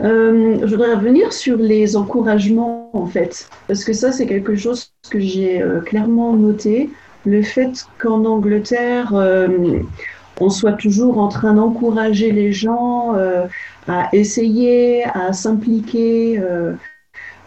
Euh, 0.00 0.58
je 0.60 0.66
voudrais 0.66 0.94
revenir 0.94 1.32
sur 1.32 1.56
les 1.56 1.96
encouragements, 1.96 2.90
en 2.92 3.06
fait, 3.06 3.48
parce 3.66 3.84
que 3.84 3.92
ça, 3.92 4.12
c'est 4.12 4.26
quelque 4.26 4.54
chose 4.54 4.92
que 5.10 5.18
j'ai 5.18 5.60
euh, 5.60 5.80
clairement 5.80 6.34
noté. 6.34 6.90
Le 7.26 7.42
fait 7.42 7.84
qu'en 7.98 8.24
Angleterre, 8.24 9.12
euh, 9.14 9.48
on 10.40 10.50
soit 10.50 10.74
toujours 10.74 11.18
en 11.18 11.28
train 11.28 11.54
d'encourager 11.54 12.30
les 12.30 12.52
gens 12.52 13.14
à 13.88 14.08
essayer, 14.12 15.04
à 15.04 15.32
s'impliquer, 15.32 16.40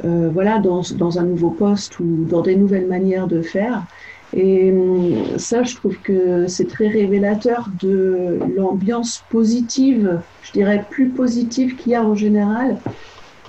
voilà, 0.03 0.59
dans, 0.59 1.19
un 1.19 1.23
nouveau 1.23 1.51
poste 1.51 1.99
ou 1.99 2.25
dans 2.27 2.41
des 2.41 2.55
nouvelles 2.55 2.87
manières 2.87 3.27
de 3.27 3.41
faire. 3.41 3.83
Et 4.33 4.71
hum, 4.71 5.37
ça, 5.37 5.63
je 5.63 5.75
trouve 5.75 5.97
que 5.97 6.47
c'est 6.47 6.67
très 6.67 6.87
révélateur 6.87 7.69
de 7.81 8.39
l'ambiance 8.55 9.23
positive, 9.29 10.19
je 10.43 10.51
dirais 10.53 10.85
plus 10.89 11.09
positive 11.09 11.75
qu'il 11.75 11.91
y 11.91 11.95
a 11.95 12.03
en 12.03 12.15
général 12.15 12.77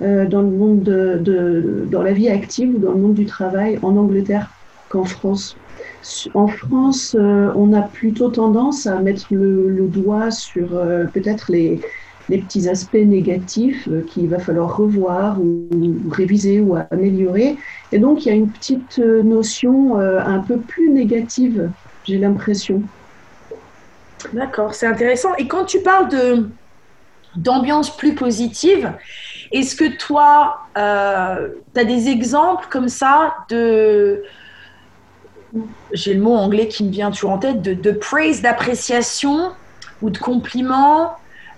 euh, 0.01 0.25
dans 0.27 0.41
le 0.41 0.49
monde 0.49 0.81
de, 0.81 1.87
dans 1.89 2.01
la 2.01 2.11
vie 2.13 2.27
active 2.27 2.75
ou 2.75 2.79
dans 2.79 2.91
le 2.91 2.97
monde 2.97 3.13
du 3.13 3.25
travail 3.25 3.79
en 3.81 3.95
Angleterre 3.95 4.49
qu'en 4.89 5.05
France. 5.05 5.55
En 6.33 6.47
France, 6.47 7.15
euh, 7.17 7.51
on 7.55 7.71
a 7.73 7.81
plutôt 7.81 8.29
tendance 8.29 8.87
à 8.87 8.99
mettre 8.99 9.27
le, 9.31 9.87
doigt 9.87 10.31
sur 10.31 10.75
euh, 10.75 11.05
peut-être 11.05 11.51
les, 11.51 11.79
les 12.29 12.37
petits 12.37 12.69
aspects 12.69 12.93
négatifs 12.93 13.87
euh, 13.87 14.01
qu'il 14.01 14.29
va 14.29 14.39
falloir 14.39 14.77
revoir 14.77 15.39
ou, 15.41 15.67
réviser 16.11 16.61
ou 16.61 16.75
améliorer. 16.91 17.57
Et 17.91 17.99
donc, 17.99 18.25
il 18.25 18.29
y 18.29 18.31
a 18.31 18.35
une 18.35 18.49
petite 18.49 18.99
euh, 18.99 19.23
notion 19.23 19.99
euh, 19.99 20.19
un 20.19 20.39
peu 20.39 20.57
plus 20.57 20.89
négative, 20.89 21.69
j'ai 22.05 22.17
l'impression. 22.17 22.81
D'accord, 24.31 24.73
c'est 24.73 24.87
intéressant. 24.87 25.35
Et 25.37 25.47
quand 25.47 25.65
tu 25.65 25.79
parles 25.79 26.09
de 26.09 26.49
d'ambiance 27.35 27.97
plus 27.97 28.13
positive, 28.13 28.93
est-ce 29.51 29.75
que 29.75 29.97
toi, 29.97 30.59
tu 30.75 30.79
as 30.79 31.83
des 31.83 32.07
exemples 32.07 32.67
comme 32.69 32.89
ça 32.89 33.33
de... 33.49 34.21
J'ai 35.93 36.13
le 36.13 36.21
mot 36.21 36.35
anglais 36.35 36.67
qui 36.67 36.83
me 36.83 36.91
vient 36.91 37.09
toujours 37.09 37.31
en 37.31 37.39
tête, 37.39 37.63
de, 37.63 37.73
de 37.73 37.91
praise, 37.91 38.43
d'appréciation 38.43 39.51
ou 40.03 40.11
de 40.11 40.17
compliments 40.19 41.13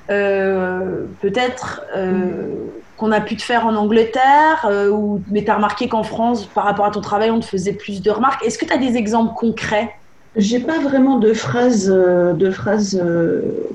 euh, 0.09 1.05
peut-être 1.21 1.81
euh, 1.95 2.53
qu'on 2.97 3.12
a 3.12 3.21
pu 3.21 3.35
te 3.35 3.41
faire 3.41 3.65
en 3.65 3.75
Angleterre, 3.75 4.67
euh, 4.69 4.89
ou, 4.89 5.21
mais 5.31 5.43
tu 5.43 5.50
as 5.50 5.55
remarqué 5.55 5.89
qu'en 5.89 6.03
France, 6.03 6.45
par 6.45 6.65
rapport 6.65 6.85
à 6.85 6.91
ton 6.91 7.01
travail, 7.01 7.31
on 7.31 7.39
te 7.39 7.45
faisait 7.45 7.74
plus 7.74 8.01
de 8.01 8.12
remarques. 8.12 8.45
Est-ce 8.45 8.57
que 8.57 8.65
tu 8.65 8.74
as 8.74 8.77
des 8.77 8.97
exemples 8.97 9.33
concrets? 9.35 9.91
J'ai 10.35 10.59
pas 10.59 10.79
vraiment 10.79 11.17
de 11.17 11.33
phrases, 11.33 11.88
de 11.88 12.51
phrases 12.51 13.01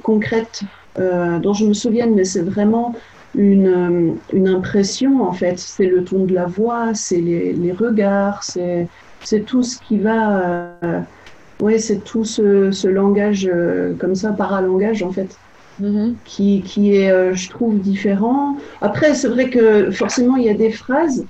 concrètes 0.02 0.60
dont 0.96 1.54
je 1.54 1.64
me 1.64 1.72
souvienne, 1.72 2.14
mais 2.14 2.25
c'est 2.25 2.42
vraiment 2.42 2.94
une, 3.34 4.16
une, 4.30 4.49
impression 4.49 5.22
en 5.22 5.32
fait. 5.32 5.58
C'est 5.58 5.87
le 5.87 6.04
ton 6.04 6.26
de 6.26 6.34
la 6.34 6.44
voix, 6.44 6.92
c'est 6.92 7.20
les, 7.20 7.54
les, 7.54 7.72
regards, 7.72 8.42
c'est, 8.42 8.88
c'est 9.25 9.46
tout 9.46 9.62
ce 9.62 9.78
qui 9.78 9.96
va. 9.96 10.75
oui, 11.60 11.80
c'est 11.80 12.04
tout 12.04 12.26
ce, 12.26 12.70
ce 12.72 12.88
langage 12.88 13.50
comme 13.99 14.14
ça, 14.14 14.32
paralangage 14.32 15.02
en 15.02 15.12
fait. 15.12 15.34
Mhm. 15.80 16.16
qui, 16.25 16.62
qui, 16.62 16.94
est, 16.94 17.10
euh, 17.10 17.34
je 17.34 17.49
trouve, 17.49 17.80
différent. 17.80 18.56
Après, 18.82 19.14
c'est 19.14 19.28
vrai 19.28 19.49
que 19.49 19.90
forcément, 19.90 20.37
il 20.37 20.44
y 20.44 20.50
a 20.50 20.54
des 20.54 20.70
phrases. 20.70 21.26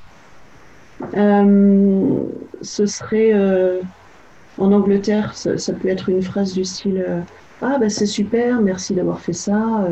Euh, 1.16 2.24
ce 2.60 2.84
serait 2.84 3.30
euh, 3.32 3.80
en 4.58 4.72
Angleterre, 4.72 5.34
ça, 5.34 5.72
peut 5.72 5.88
être 5.88 6.08
une 6.08 6.22
phrase 6.22 6.52
du 6.52 6.64
style 6.64 7.24
Ah, 7.62 7.78
ben 7.78 7.88
c'est 7.88 8.06
super, 8.06 8.60
merci 8.60 8.92
d'avoir 8.94 9.20
fait 9.20 9.32
ça, 9.32 9.86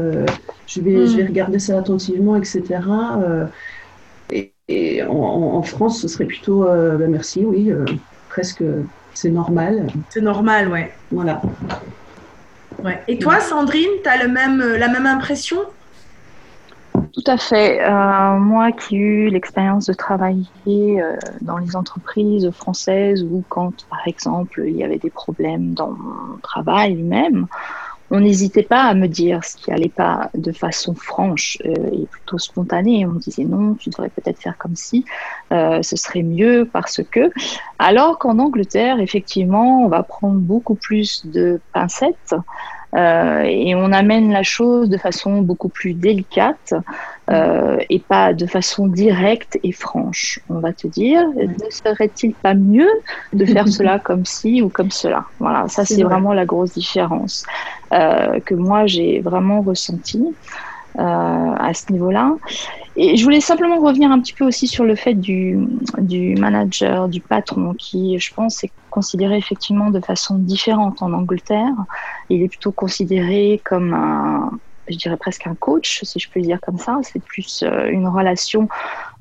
je, 0.67 0.81
vais, 0.81 1.07
je 1.07 1.17
vais 1.17 1.23
mhm. 1.23 1.29
regarder 1.29 1.59
ça 1.59 1.79
attentivement, 1.79 2.37
etc. 2.37 2.63
et, 4.31 5.03
en, 5.05 5.63
France, 5.63 6.03
ce 6.03 6.09
serait 6.09 6.27
plutôt 6.27 6.65
ben 6.65 7.11
Merci, 7.11 7.47
oui, 7.47 7.73
presque, 8.29 8.63
c'est 9.15 9.31
normal. 9.31 9.87
C'est 10.11 10.21
normal, 10.21 10.69
ouais. 10.69 10.93
Voilà. 11.11 11.41
Et 13.09 13.19
toi, 13.19 13.41
Sandrine, 13.41 13.89
tu 14.03 14.09
as 14.09 14.23
le 14.23 14.29
même, 14.29 14.61
euh, 14.61 14.79
la 14.79 14.89
même 14.89 15.07
impression? 15.07 15.59
Tout 17.13 17.25
à 17.27 17.37
fait. 17.37 17.81
Euh, 17.83 18.39
moi 18.39 18.71
qui 18.71 18.97
ai 18.97 18.99
eu 18.99 19.29
l'expérience 19.29 19.87
de 19.87 19.93
travailler 19.93 20.47
euh, 21.03 21.17
dans 21.41 21.59
les 21.59 21.75
entreprises 21.75 22.51
françaises 22.51 23.25
ou 23.25 23.45
quand, 23.49 23.73
par 23.89 24.07
exemple, 24.07 24.63
il 24.67 24.77
y 24.77 24.85
avait 24.85 24.99
des 24.99 25.11
problèmes 25.11 25.75
dans 25.75 25.91
mon 25.91 26.39
travail 26.43 26.95
lui-même, 26.95 27.47
on 28.11 28.21
n'hésitait 28.21 28.63
pas 28.63 28.85
à 28.85 28.95
me 28.95 29.07
dire 29.07 29.45
ce 29.45 29.57
qui 29.57 29.71
allait 29.71 29.89
pas 29.89 30.31
de 30.35 30.53
façon 30.53 30.95
franche 30.95 31.59
euh, 31.67 31.75
et 31.93 32.07
plutôt 32.07 32.39
spontanée. 32.39 33.05
On 33.07 33.11
me 33.11 33.19
disait 33.19 33.45
non, 33.45 33.75
tu 33.75 33.91
devrais 33.91 34.09
peut-être 34.09 34.41
faire 34.41 34.57
comme 34.57 34.77
si, 34.77 35.05
euh, 35.53 35.83
ce 35.83 35.97
serait 35.97 36.23
mieux 36.23 36.69
parce 36.73 37.03
que. 37.03 37.31
Alors 37.79 38.19
qu'en 38.19 38.39
Angleterre, 38.39 39.01
effectivement, 39.01 39.85
on 39.85 39.89
va 39.89 40.03
prendre 40.03 40.39
beaucoup 40.39 40.75
plus 40.75 41.27
de 41.27 41.61
pincettes 41.73 42.35
euh, 42.95 43.43
et 43.43 43.75
on 43.75 43.93
amène 43.93 44.33
la 44.33 44.43
chose 44.43 44.89
de 44.89 44.97
façon 44.97 45.43
beaucoup 45.43 45.69
plus 45.69 45.93
délicate 45.93 46.75
euh, 47.31 47.77
et 47.91 47.99
pas 48.01 48.33
de 48.33 48.47
façon 48.47 48.87
directe 48.87 49.59
et 49.63 49.73
franche. 49.73 50.41
On 50.49 50.61
va 50.61 50.73
te 50.73 50.87
dire, 50.87 51.23
ne 51.37 51.71
serait-il 51.71 52.35
pas 52.35 52.55
mieux 52.55 52.91
de 53.33 53.45
faire 53.45 53.69
cela 53.79 53.99
comme 53.99 54.25
ci 54.25 54.63
ou 54.63 54.69
comme 54.71 54.91
cela? 54.91 55.27
Voilà, 55.39 55.69
ça 55.69 55.85
c'est 55.85 56.03
vraiment 56.03 56.33
la 56.33 56.47
grosse 56.47 56.73
différence 56.73 57.45
euh, 57.93 58.41
que 58.41 58.55
moi 58.55 58.87
j'ai 58.87 59.21
vraiment 59.21 59.61
ressentie. 59.63 60.25
Euh, 60.99 61.03
à 61.03 61.75
ce 61.75 61.93
niveau-là. 61.93 62.35
Et 62.97 63.17
je 63.17 63.23
voulais 63.23 63.41
simplement 63.41 63.79
revenir 63.79 64.11
un 64.11 64.19
petit 64.21 64.33
peu 64.33 64.45
aussi 64.45 64.67
sur 64.67 64.85
le 64.85 64.97
fait 64.97 65.15
du, 65.15 65.57
du 65.99 66.35
manager, 66.35 67.09
du 67.09 67.21
patron, 67.21 67.75
qui, 67.79 68.19
je 68.19 68.35
pense, 68.35 68.65
est 68.65 68.73
considéré 68.91 69.37
effectivement 69.37 69.91
de 69.91 70.01
façon 70.01 70.39
différente 70.39 71.01
en 71.01 71.13
Angleterre. 71.13 71.75
Il 72.31 72.43
est 72.43 72.49
plutôt 72.49 72.73
considéré 72.73 73.63
comme 73.65 73.95
un, 73.95 74.51
je 74.89 74.97
dirais 74.97 75.17
presque 75.17 75.47
un 75.47 75.55
coach, 75.55 76.03
si 76.03 76.19
je 76.19 76.31
peux 76.31 76.41
le 76.41 76.47
dire 76.47 76.61
comme 76.61 76.79
ça. 76.79 76.99
C'est 77.03 77.23
plus 77.23 77.63
euh, 77.63 77.89
une 77.89 78.09
relation 78.09 78.69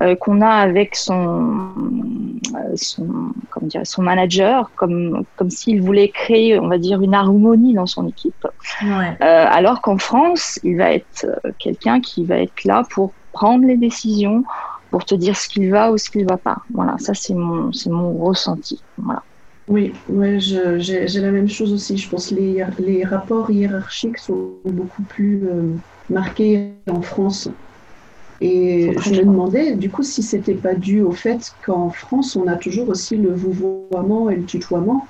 euh, 0.02 0.16
qu'on 0.16 0.42
a 0.42 0.50
avec 0.50 0.96
son, 0.96 1.74
euh, 2.56 2.76
son, 2.76 3.08
comment 3.50 3.68
dire, 3.68 3.82
son 3.86 4.02
manager, 4.02 4.72
comme, 4.76 5.24
comme 5.36 5.50
s'il 5.50 5.82
voulait 5.82 6.10
créer, 6.10 6.60
on 6.60 6.68
va 6.68 6.78
dire, 6.78 7.02
une 7.02 7.14
harmonie 7.14 7.74
dans 7.74 7.86
son 7.86 8.08
équipe. 8.08 8.48
alors 9.20 9.82
qu'en 9.82 9.98
France, 9.98 10.60
il 10.64 10.78
va 10.78 10.92
être 10.92 11.28
quelqu'un 11.60 12.02
qui 12.02 12.26
va 12.26 12.38
être 12.38 12.64
là 12.64 12.84
pour 12.90 13.14
prendre 13.32 13.66
les 13.66 13.78
décisions, 13.78 14.44
pour 14.90 15.06
te 15.06 15.16
dire 15.16 15.38
ce 15.38 15.48
qu'il 15.48 15.70
va 15.70 15.92
ou 15.92 15.98
ce 15.98 16.10
qu'il 16.10 16.24
ne 16.24 16.30
va 16.30 16.38
pas. 16.38 16.58
Voilà, 16.74 16.98
ça 16.98 17.14
c'est 17.14 17.34
mon, 17.34 17.72
mon 17.88 18.18
ressenti. 18.18 18.82
Voilà. 18.98 19.24
Oui, 19.68 20.02
ouais, 20.08 20.40
j'ai 20.40 21.20
la 21.20 21.32
même 21.32 21.50
chose 21.50 21.74
aussi. 21.74 21.98
Je 21.98 22.10
pense 22.10 22.30
que 22.30 22.36
les, 22.36 22.64
les 22.80 23.04
rapports 23.04 23.52
hiérarchiques 23.52 24.18
sont 24.18 24.62
beaucoup 24.64 25.04
plus 25.04 25.46
euh, 25.50 25.78
marqués 26.08 26.76
en 26.90 27.02
France. 27.02 27.50
Et 28.42 28.98
je 29.00 29.16
me 29.16 29.24
demandais, 29.26 29.76
du 29.78 29.92
coup, 29.92 30.04
si 30.04 30.24
c'était 30.24 30.56
pas 30.56 30.76
dû 30.76 31.02
au 31.02 31.12
fait 31.14 31.42
qu'en 31.64 31.90
France, 31.90 32.36
on 32.36 32.48
a 32.48 32.58
toujours 32.58 32.90
aussi 32.90 33.18
le 33.18 33.34
vouvoiement 33.36 34.30
et 34.30 34.38
le 34.38 34.46
tutoiement, 34.46 35.10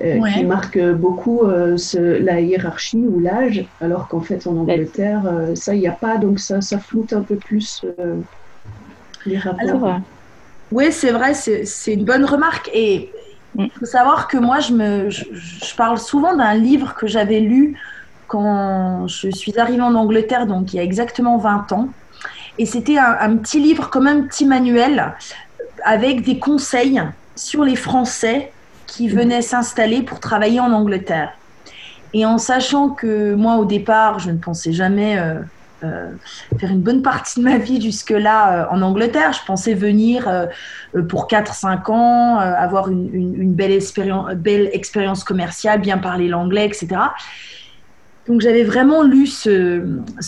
euh, 0.00 0.22
qui 0.22 0.44
marquent 0.44 0.92
beaucoup 0.94 1.42
euh, 1.44 1.76
la 1.94 2.40
hiérarchie 2.40 3.06
ou 3.08 3.20
l'âge, 3.20 3.72
alors 3.80 4.08
qu'en 4.08 4.20
fait, 4.22 4.46
en 4.46 4.56
Angleterre, 4.56 5.52
ça, 5.54 5.74
il 5.74 5.80
n'y 5.80 5.88
a 5.88 5.92
pas, 5.92 6.18
donc 6.18 6.40
ça, 6.40 6.60
ça 6.60 6.80
floute 6.80 7.12
un 7.14 7.24
peu 7.24 7.38
plus 7.38 7.84
les 9.24 9.38
rapports. 9.38 9.94
Oui, 10.70 10.92
c'est 10.92 11.12
vrai, 11.12 11.34
c'est 11.34 11.94
une 11.94 12.04
bonne 12.04 12.24
remarque. 12.24 12.70
Et 12.74 13.13
il 13.56 13.70
faut 13.70 13.86
savoir 13.86 14.28
que 14.28 14.36
moi, 14.36 14.60
je, 14.60 14.72
me, 14.72 15.10
je, 15.10 15.74
parle 15.76 15.98
souvent 15.98 16.34
d'un 16.34 16.54
livre 16.54 16.94
que 16.94 17.06
j'avais 17.06 17.40
lu 17.40 17.78
quand 18.26 19.06
je 19.06 19.30
suis 19.30 19.58
arrivée 19.58 19.82
en 19.82 19.94
Angleterre, 19.94 20.46
donc 20.46 20.72
il 20.72 20.76
y 20.76 20.80
a 20.80 20.82
exactement 20.82 21.38
20 21.38 21.72
ans. 21.72 21.88
Et 22.58 22.66
c'était 22.66 22.98
un, 22.98 23.36
petit 23.36 23.60
livre, 23.60 23.90
comme 23.90 24.06
un 24.06 24.22
petit 24.22 24.46
manuel, 24.46 25.12
avec 25.84 26.22
des 26.22 26.38
conseils 26.38 27.02
sur 27.34 27.64
les 27.64 27.76
Français 27.76 28.52
qui 28.86 29.08
venaient 29.08 29.42
s'installer 29.42 30.02
pour 30.02 30.20
travailler 30.20 30.60
en 30.60 30.72
Angleterre. 30.72 31.32
Et 32.12 32.24
en 32.24 32.38
sachant 32.38 32.90
que 32.90 33.34
moi, 33.34 33.56
au 33.56 33.64
départ, 33.64 34.20
je 34.20 34.30
ne 34.30 34.38
pensais 34.38 34.72
jamais 34.72 35.18
euh, 35.18 35.40
faire 36.58 36.70
une 36.70 36.80
bonne 36.80 37.02
partie 37.02 37.40
de 37.40 37.44
ma 37.44 37.58
vie 37.58 37.80
jusque-là 37.80 38.64
euh, 38.64 38.74
en 38.74 38.82
Angleterre. 38.82 39.32
Je 39.32 39.44
pensais 39.46 39.74
venir 39.74 40.28
euh, 40.28 40.46
pour 41.08 41.26
4-5 41.28 41.90
ans, 41.90 42.36
avoir 42.36 42.88
une, 42.88 43.54
belle, 43.54 43.72
expérience, 43.72 45.24
commerciale, 45.24 45.80
bien 45.80 45.98
parler 45.98 46.28
l'anglais, 46.28 46.66
etc. 46.66 46.88
Donc 48.26 48.40
j'avais 48.40 48.64
vraiment 48.64 49.02
lu 49.02 49.26
ce, 49.26 49.80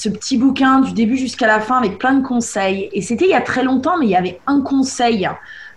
petit 0.09 0.37
bouquin 0.37 0.81
du 0.81 0.93
début 0.93 1.17
jusqu'à 1.17 1.47
la 1.47 1.61
fin 1.61 1.79
avec 1.79 1.99
plein 1.99 2.15
de 2.15 2.27
conseils. 2.27 2.91
Et 2.93 3.03
c'était 3.03 3.25
il 3.25 3.31
y 3.31 3.35
a 3.35 3.41
très 3.41 3.63
longtemps, 3.63 3.99
mais 3.99 4.07
il 4.07 4.11
y 4.11 4.17
avait 4.17 4.41
un 4.47 4.61
conseil 4.61 5.29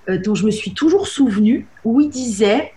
dont 0.07 0.35
je 0.35 0.45
me 0.45 0.51
suis 0.51 0.73
toujours 0.73 1.07
souvenu, 1.07 1.67
où 1.85 2.01
il 2.01 2.09
disait 2.09 2.73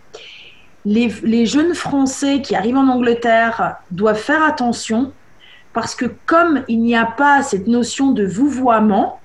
les, 0.85 1.47
jeunes 1.47 1.75
Français 1.75 2.43
qui 2.43 2.55
arrivent 2.55 2.77
en 2.77 2.89
Angleterre 2.89 3.77
doivent 3.91 4.19
faire 4.19 4.43
attention 4.43 5.13
parce 5.73 5.95
que 5.95 6.07
comme 6.27 6.65
il 6.69 6.83
n'y 6.83 6.97
a 6.97 7.07
pas 7.07 7.43
cette 7.43 7.67
notion 7.67 8.13
de 8.13 8.27
vouvoiement, 8.27 9.21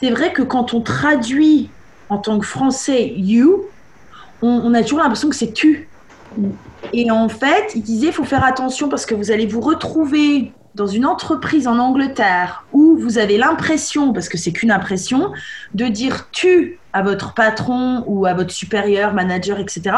c'est 0.00 0.10
vrai 0.10 0.32
que 0.32 0.42
quand 0.42 0.74
on 0.74 0.80
traduit 0.80 1.70
en 2.08 2.18
tant 2.18 2.38
que 2.38 2.46
français 2.46 3.12
you, 3.16 3.64
on, 4.40 4.72
a 4.74 4.82
toujours 4.82 5.00
l'impression 5.00 5.28
que 5.28 5.36
c'est 5.36 5.52
tu. 5.52 5.88
Et 6.92 7.10
en 7.10 7.28
fait, 7.28 7.72
il 7.74 7.82
disait, 7.82 8.08
il 8.08 8.12
faut 8.12 8.24
faire 8.24 8.44
attention 8.44 8.88
parce 8.88 9.04
que 9.04 9.14
vous 9.14 9.30
allez 9.30 9.46
vous 9.46 9.60
retrouver 9.60 10.52
dans 10.74 10.86
une 10.86 11.06
entreprise 11.06 11.66
en 11.66 11.78
Angleterre 11.78 12.64
où 12.72 12.96
vous 12.96 13.18
avez 13.18 13.36
l'impression, 13.36 14.12
parce 14.12 14.28
que 14.28 14.38
c'est 14.38 14.52
qu'une 14.52 14.70
impression, 14.70 15.32
de 15.74 15.86
dire 15.86 16.28
tu 16.30 16.78
à 16.92 17.02
votre 17.02 17.34
patron 17.34 18.04
ou 18.06 18.26
à 18.26 18.34
votre 18.34 18.52
supérieur, 18.52 19.12
manager, 19.12 19.58
etc. 19.58 19.96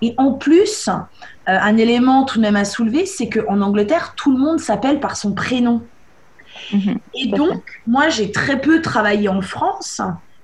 Et 0.00 0.14
en 0.18 0.32
plus, 0.32 0.88
euh, 1.48 1.58
un 1.60 1.76
élément 1.76 2.24
tout 2.24 2.38
de 2.38 2.42
même 2.42 2.56
à 2.56 2.64
soulever, 2.64 3.06
c'est 3.06 3.28
qu'en 3.28 3.60
Angleterre, 3.60 4.14
tout 4.16 4.32
le 4.32 4.38
monde 4.38 4.60
s'appelle 4.60 5.00
par 5.00 5.16
son 5.16 5.32
prénom. 5.32 5.82
Mhm. 6.72 6.98
et 7.14 7.26
donc, 7.28 7.62
moi, 7.86 8.08
j'ai 8.08 8.30
très 8.30 8.60
peu 8.60 8.82
travaillé 8.82 9.28
en 9.28 9.40
France, 9.40 10.00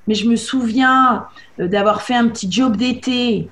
mais 0.06 0.14
je 0.14 0.28
me 0.28 0.36
souviens 0.36 1.26
euh, 1.60 1.68
d'avoir 1.68 2.02
fait 2.02 2.14
un 2.14 2.28
petit 2.28 2.50
job 2.50 2.76
d'été 2.76 3.48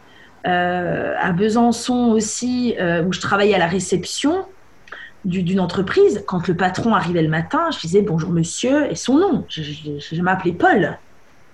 euh, 0.47 1.15
à 1.21 1.33
Besançon 1.33 2.13
aussi, 2.13 2.75
où 3.07 3.13
je 3.13 3.21
travaillais 3.21 3.55
à 3.55 3.59
la 3.59 3.67
réception 3.67 4.47
d'une 5.27 5.61
entreprise, 5.61 6.23
quand 6.27 6.47
le 6.47 6.55
patron 6.55 6.95
arrivait 6.95 7.23
le 7.23 7.29
matin, 7.29 7.71
je 7.73 7.81
disais 7.81 8.01
bonjour 8.01 8.31
monsieur 8.31 8.91
et 8.91 8.95
son 8.95 9.19
nom. 9.19 9.45
Je, 9.49 10.23
m'appelais 10.23 10.53
Paul. 10.53 10.97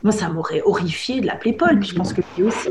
Moi, 0.03 0.13
ça 0.13 0.29
m'aurait 0.29 0.63
horrifié 0.65 1.21
de 1.21 1.27
l'appeler 1.27 1.55
Paul, 1.55 1.79
puis 1.79 1.89
je 1.89 1.95
pense 1.95 2.13
que 2.13 2.21
lui 2.37 2.45
aussi. 2.45 2.69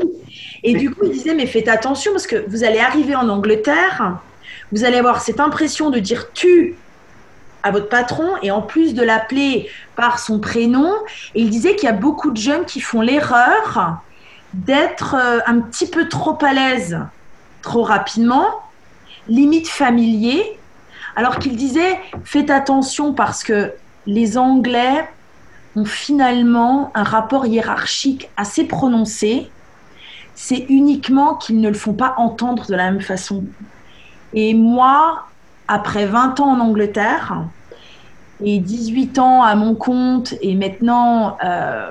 Et 0.62 0.74
du 0.74 0.90
coup, 0.90 1.04
il 1.04 1.12
disait 1.12 1.34
mais 1.34 1.46
faites 1.46 1.68
attention 1.68 2.12
parce 2.12 2.26
que 2.26 2.44
vous 2.48 2.64
allez 2.64 2.78
arriver 2.78 3.14
en 3.14 3.28
Angleterre, 3.28 4.18
vous 4.72 4.84
allez 4.84 4.98
avoir 4.98 5.20
cette 5.20 5.40
impression 5.40 5.90
de 5.90 5.98
dire 5.98 6.32
tu 6.32 6.76
à 7.62 7.70
votre 7.70 7.88
patron 7.88 8.32
et 8.42 8.50
en 8.50 8.60
plus 8.60 8.94
de 8.94 9.02
l'appeler 9.02 9.68
par 9.94 10.18
son 10.18 10.40
prénom. 10.40 10.92
Et 11.34 11.42
il 11.42 11.50
disait 11.50 11.76
qu'il 11.76 11.84
y 11.84 11.92
a 11.92 11.94
beaucoup 11.94 12.30
de 12.30 12.36
jeunes 12.36 12.64
qui 12.64 12.80
font 12.80 13.00
l'erreur 13.00 14.02
d'être 14.52 15.14
euh, 15.14 15.38
un 15.46 15.60
petit 15.60 15.88
peu 15.88 16.08
trop 16.08 16.36
à 16.42 16.52
l'aise 16.52 16.98
trop 17.62 17.82
rapidement, 17.82 18.48
limite 19.28 19.68
familier, 19.68 20.58
alors 21.16 21.38
qu'il 21.38 21.56
disait, 21.56 22.00
faites 22.24 22.50
attention 22.50 23.14
parce 23.14 23.44
que 23.44 23.72
les 24.06 24.36
Anglais 24.36 25.08
ont 25.76 25.84
finalement 25.84 26.90
un 26.94 27.04
rapport 27.04 27.46
hiérarchique 27.46 28.28
assez 28.36 28.64
prononcé. 28.64 29.48
C'est 30.34 30.66
uniquement 30.68 31.34
qu'ils 31.34 31.60
ne 31.60 31.68
le 31.68 31.74
font 31.74 31.92
pas 31.92 32.14
entendre 32.16 32.66
de 32.66 32.74
la 32.74 32.90
même 32.90 33.00
façon. 33.00 33.44
Et 34.34 34.54
moi, 34.54 35.24
après 35.68 36.06
20 36.06 36.40
ans 36.40 36.52
en 36.52 36.60
Angleterre 36.60 37.44
et 38.42 38.58
18 38.58 39.18
ans 39.18 39.42
à 39.42 39.54
mon 39.54 39.74
compte, 39.74 40.34
et 40.40 40.54
maintenant 40.54 41.36
euh, 41.44 41.90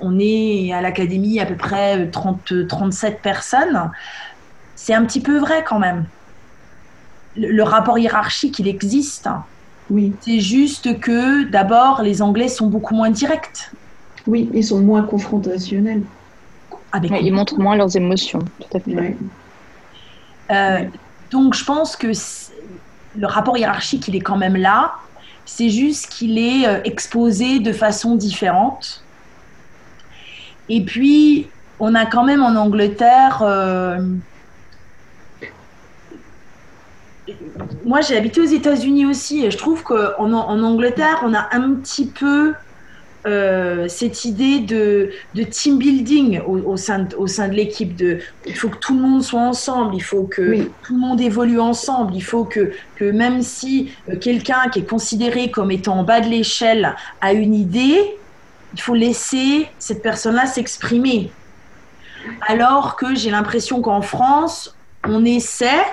on 0.00 0.18
est 0.18 0.72
à 0.72 0.80
l'académie 0.80 1.38
à 1.38 1.46
peu 1.46 1.54
près 1.54 2.08
30, 2.10 2.66
37 2.66 3.20
personnes, 3.20 3.90
c'est 4.74 4.94
un 4.94 5.04
petit 5.04 5.20
peu 5.20 5.38
vrai 5.38 5.64
quand 5.64 5.78
même 5.78 6.06
le, 7.36 7.62
rapport 7.62 7.98
hiérarchique, 7.98 8.58
il 8.58 8.68
existe. 8.68 9.28
Oui. 9.90 10.12
C'est 10.20 10.40
juste 10.40 11.00
que 11.00 11.44
d'abord, 11.44 12.02
les 12.02 12.22
Anglais 12.22 12.48
sont 12.48 12.66
beaucoup 12.66 12.94
moins 12.94 13.10
directs. 13.10 13.70
Oui, 14.26 14.48
ils 14.54 14.64
sont 14.64 14.80
moins 14.80 15.02
confrontationnels. 15.02 16.02
Ils 17.02 17.32
montrent 17.32 17.58
moins 17.58 17.76
leurs 17.76 17.96
émotions, 17.96 18.40
tout 18.40 18.76
à 18.76 18.80
fait. 18.80 19.16
Euh, 20.50 20.84
donc, 21.30 21.54
je 21.54 21.64
pense 21.64 21.96
que 21.96 22.08
le 23.16 23.26
rapport 23.26 23.56
hiérarchique, 23.56 24.08
il 24.08 24.16
est 24.16 24.20
quand 24.20 24.36
même 24.36 24.56
là. 24.56 24.94
C'est 25.44 25.70
juste 25.70 26.08
qu'il 26.10 26.38
est 26.38 26.66
euh, 26.66 26.80
exposé 26.84 27.58
de 27.58 27.72
façon 27.72 28.16
différente. 28.16 29.02
Et 30.68 30.82
puis, 30.82 31.48
on 31.80 31.94
a 31.94 32.06
quand 32.06 32.24
même 32.24 32.42
en 32.42 32.54
Angleterre 32.54 33.42
euh, 33.42 33.98
moi, 37.84 38.00
j'ai 38.00 38.16
habité 38.16 38.40
aux 38.40 38.46
États-Unis 38.46 39.06
aussi 39.06 39.44
et 39.44 39.50
je 39.50 39.58
trouve 39.58 39.82
qu'en 39.82 40.32
en 40.32 40.62
Angleterre, 40.62 41.22
on 41.24 41.34
a 41.34 41.48
un 41.52 41.74
petit 41.74 42.06
peu 42.06 42.54
euh, 43.24 43.86
cette 43.88 44.24
idée 44.24 44.58
de, 44.60 45.12
team 45.50 45.78
building 45.78 46.40
au, 46.40 46.76
sein 46.76 47.00
de, 47.00 47.16
au 47.16 47.26
sein 47.26 47.48
de 47.48 47.54
l'équipe. 47.54 48.02
Il 48.46 48.56
faut 48.56 48.68
que 48.68 48.78
tout 48.78 48.94
le 48.94 49.00
monde 49.00 49.22
soit 49.22 49.40
ensemble, 49.40 49.94
il 49.94 50.02
faut 50.02 50.24
que 50.24 50.62
tout 50.82 50.94
le 50.94 51.00
monde 51.00 51.20
évolue 51.20 51.60
ensemble, 51.60 52.14
il 52.14 52.24
faut 52.24 52.44
que, 52.44 52.72
que 52.96 53.04
même 53.04 53.42
si 53.42 53.92
euh, 54.08 54.16
quelqu'un 54.16 54.68
qui 54.72 54.80
est 54.80 54.88
considéré 54.88 55.50
comme 55.50 55.70
étant 55.70 56.00
en 56.00 56.04
bas 56.04 56.20
de 56.20 56.28
l'échelle 56.28 56.96
a 57.20 57.32
une 57.32 57.54
idée, 57.54 58.16
il 58.74 58.80
faut 58.80 58.94
laisser 58.94 59.68
cette 59.78 60.02
personne-là 60.02 60.46
s'exprimer. 60.46 61.30
Alors 62.46 62.96
que 62.96 63.14
j'ai 63.14 63.30
l'impression 63.30 63.80
qu'en 63.82 64.02
France, 64.02 64.76
on 65.04 65.24
essaie, 65.24 65.84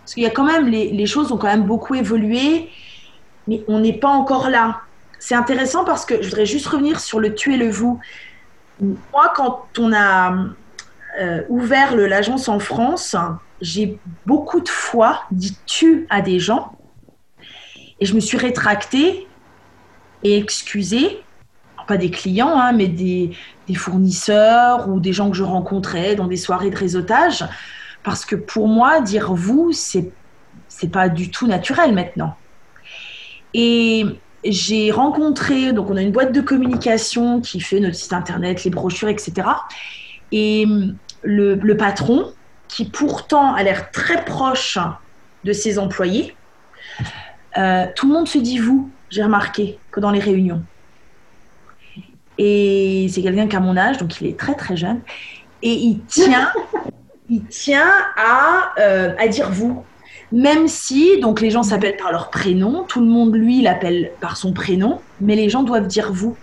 parce 0.00 0.14
qu'il 0.14 0.22
y 0.22 0.26
a 0.26 0.30
quand 0.30 0.44
même, 0.44 0.66
les, 0.66 1.06
choses 1.06 1.32
ont 1.32 1.36
quand 1.36 1.48
même 1.48 1.64
beaucoup 1.64 1.94
évolué, 1.94 2.68
mais 3.48 3.62
on 3.68 3.80
n'est 3.80 3.98
pas 3.98 4.08
encore 4.08 4.48
là. 4.48 4.80
C'est 5.20 5.36
intéressant 5.36 5.84
parce 5.84 6.04
que 6.04 6.20
je 6.20 6.28
voudrais 6.28 6.46
juste 6.46 6.66
revenir 6.66 6.98
sur 6.98 7.20
le 7.20 7.34
tu 7.34 7.54
et 7.54 7.56
le 7.56 7.70
vous. 7.70 8.00
Moi, 8.80 9.32
quand 9.36 9.66
on 9.78 9.92
a 9.92 10.34
euh, 11.20 11.42
ouvert 11.48 11.94
l'agence 11.94 12.48
en 12.48 12.58
France, 12.58 13.14
j'ai 13.60 13.98
beaucoup 14.26 14.60
de 14.60 14.68
fois 14.68 15.22
dit 15.30 15.56
tu 15.66 16.06
à 16.10 16.22
des 16.22 16.40
gens 16.40 16.72
et 18.00 18.06
je 18.06 18.14
me 18.14 18.20
suis 18.20 18.38
rétractée 18.38 19.28
et 20.24 20.38
excusée, 20.38 21.22
pas 21.86 21.98
des 21.98 22.10
clients, 22.10 22.58
hein, 22.58 22.72
mais 22.72 22.88
des, 22.88 23.36
des, 23.66 23.74
fournisseurs 23.74 24.88
ou 24.88 25.00
des 25.00 25.12
gens 25.12 25.30
que 25.30 25.36
je 25.36 25.42
rencontrais 25.42 26.14
dans 26.14 26.28
des 26.28 26.36
soirées 26.36 26.70
de 26.70 26.76
réseautage, 26.76 27.44
parce 28.04 28.24
que 28.24 28.36
pour 28.36 28.68
moi, 28.68 29.00
dire 29.00 29.34
vous, 29.34 29.72
c'est 29.72 30.10
c'est 30.68 30.90
pas 30.90 31.08
du 31.08 31.30
tout 31.30 31.46
naturel 31.46 31.92
maintenant. 31.92 32.36
Et 33.52 34.06
j'ai 34.44 34.90
rencontré, 34.90 35.72
donc 35.72 35.90
on 35.90 35.96
a 35.96 36.02
une 36.02 36.12
boîte 36.12 36.32
de 36.32 36.40
communication 36.40 37.40
qui 37.40 37.60
fait 37.60 37.80
notre 37.80 37.96
site 37.96 38.12
internet, 38.12 38.64
les 38.64 38.70
brochures, 38.70 39.08
etc. 39.08 39.48
Et 40.32 40.66
le, 41.22 41.72
patron, 41.74 42.32
qui 42.68 42.84
pourtant 42.84 43.54
a 43.54 43.62
l'air 43.62 43.90
très 43.90 44.24
proche 44.24 44.78
de 45.44 45.52
ses 45.52 45.78
employés, 45.78 46.34
euh, 47.58 47.86
tout 47.94 48.06
le 48.08 48.14
monde 48.14 48.28
se 48.28 48.38
dit 48.38 48.58
vous, 48.58 48.90
j'ai 49.10 49.22
remarqué, 49.22 49.78
que 49.90 50.00
dans 50.00 50.10
les 50.10 50.20
réunions. 50.20 50.62
Et 52.38 53.06
c'est 53.10 53.22
quelqu'un 53.22 53.48
qui 53.48 53.56
a 53.56 53.60
mon 53.60 53.76
âge, 53.76 53.98
donc 53.98 54.20
il 54.20 54.28
est 54.28 54.38
très 54.38 54.54
très 54.54 54.76
jeune. 54.76 55.00
Et 55.62 55.72
il 55.72 56.00
tient 56.04 56.50
il 57.28 57.44
tient 57.44 57.92
à, 58.16 58.72
euh, 58.78 59.14
à 59.18 59.28
dire 59.28 59.50
vous. 59.50 59.84
Même 60.32 60.68
si, 60.68 61.18
donc 61.20 61.40
les 61.40 61.50
gens 61.50 61.62
s'appellent 61.62 61.96
par 61.96 62.12
leur 62.12 62.30
prénom, 62.30 62.84
tout 62.86 63.00
le 63.00 63.06
monde 63.06 63.34
lui 63.34 63.62
l'appelle 63.62 64.12
par 64.20 64.36
son 64.36 64.52
prénom, 64.52 65.00
mais 65.20 65.34
les 65.34 65.48
gens 65.48 65.62
doivent 65.62 65.88
dire 65.88 66.12
vous. 66.12 66.36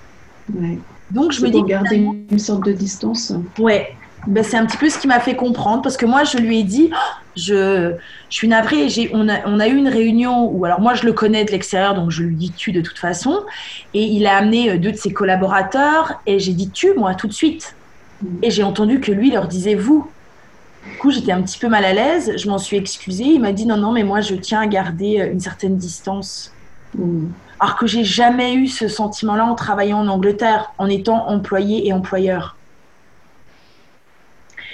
Donc 1.12 1.32
je 1.32 1.42
me 1.42 1.50
dis. 1.50 1.64
garder 1.64 1.96
une 2.30 2.40
sorte 2.40 2.66
de 2.66 2.74
distance. 2.74 3.34
Ouais. 3.60 3.96
Ben, 4.26 4.44
c'est 4.44 4.58
un 4.58 4.66
petit 4.66 4.78
peu 4.78 4.90
ce 4.90 5.00
qui 5.00 5.08
m'a 5.08 5.22
fait 5.22 5.36
comprendre 5.36 5.82
parce 5.82 5.96
que 5.96 6.06
moi 6.06 6.26
je 6.26 6.38
lui 6.38 6.60
ai 6.60 6.64
dit, 6.64 6.90
oh, 6.92 6.98
Je, 7.38 7.94
je 8.30 8.36
suis 8.36 8.48
navrée. 8.48 8.90
J'ai, 8.90 9.10
on, 9.14 9.30
a, 9.30 9.46
on 9.46 9.60
a 9.60 9.68
eu 9.68 9.76
une 9.78 9.88
réunion 9.88 10.50
où, 10.52 10.66
alors 10.66 10.82
moi, 10.82 10.96
je 10.96 11.06
le 11.06 11.14
connais 11.14 11.46
de 11.46 11.52
l'extérieur, 11.52 11.94
donc 11.96 12.12
je 12.12 12.24
lui 12.24 12.36
dis 12.36 12.52
tu 12.52 12.74
de 12.74 12.82
toute 12.82 12.98
façon. 12.98 13.44
Et 13.94 14.04
il 14.04 14.26
a 14.26 14.36
amené 14.36 14.72
euh, 14.72 14.78
deux 14.78 14.92
de 14.92 14.98
ses 14.98 15.14
collaborateurs 15.14 16.20
et 16.26 16.40
j'ai 16.40 16.54
dit 16.54 16.70
tu, 16.70 16.94
moi, 16.94 17.16
tout 17.16 17.28
de 17.28 17.34
suite. 17.34 17.76
Et 18.42 18.50
j'ai 18.50 18.64
entendu 18.64 19.00
que 19.00 19.12
lui 19.12 19.32
leur 19.32 19.48
disait 19.48 19.76
vous. 19.76 20.10
Du 20.92 20.98
coup, 20.98 21.12
j'étais 21.12 21.32
un 21.32 21.42
petit 21.42 21.60
peu 21.60 21.68
mal 21.68 21.86
à 21.86 21.94
l'aise. 21.94 22.34
Je 22.38 22.50
m'en 22.50 22.58
suis 22.58 22.78
excusée. 22.78 23.26
Il 23.26 23.42
m'a 23.42 23.52
dit 23.52 23.66
non, 23.66 23.78
non, 23.78 23.92
mais 23.92 24.04
moi, 24.04 24.22
je 24.22 24.36
tiens 24.36 24.62
à 24.62 24.68
garder 24.68 25.20
euh, 25.20 25.32
une 25.32 25.40
certaine 25.40 25.78
distance. 25.78 26.54
Alors 27.60 27.78
que 27.78 27.88
j'ai 27.88 28.04
jamais 28.04 28.56
eu 28.56 28.68
ce 28.68 28.88
sentiment-là 28.88 29.46
en 29.46 29.56
travaillant 29.56 30.00
en 30.00 30.08
Angleterre, 30.08 30.74
en 30.78 30.88
étant 30.88 31.28
employé 31.28 31.88
et 31.88 31.94
employeur. 31.94 32.58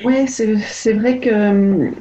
Oui, 0.03 0.27
c'est 0.27 0.93
vrai 0.93 1.19
que 1.19 1.91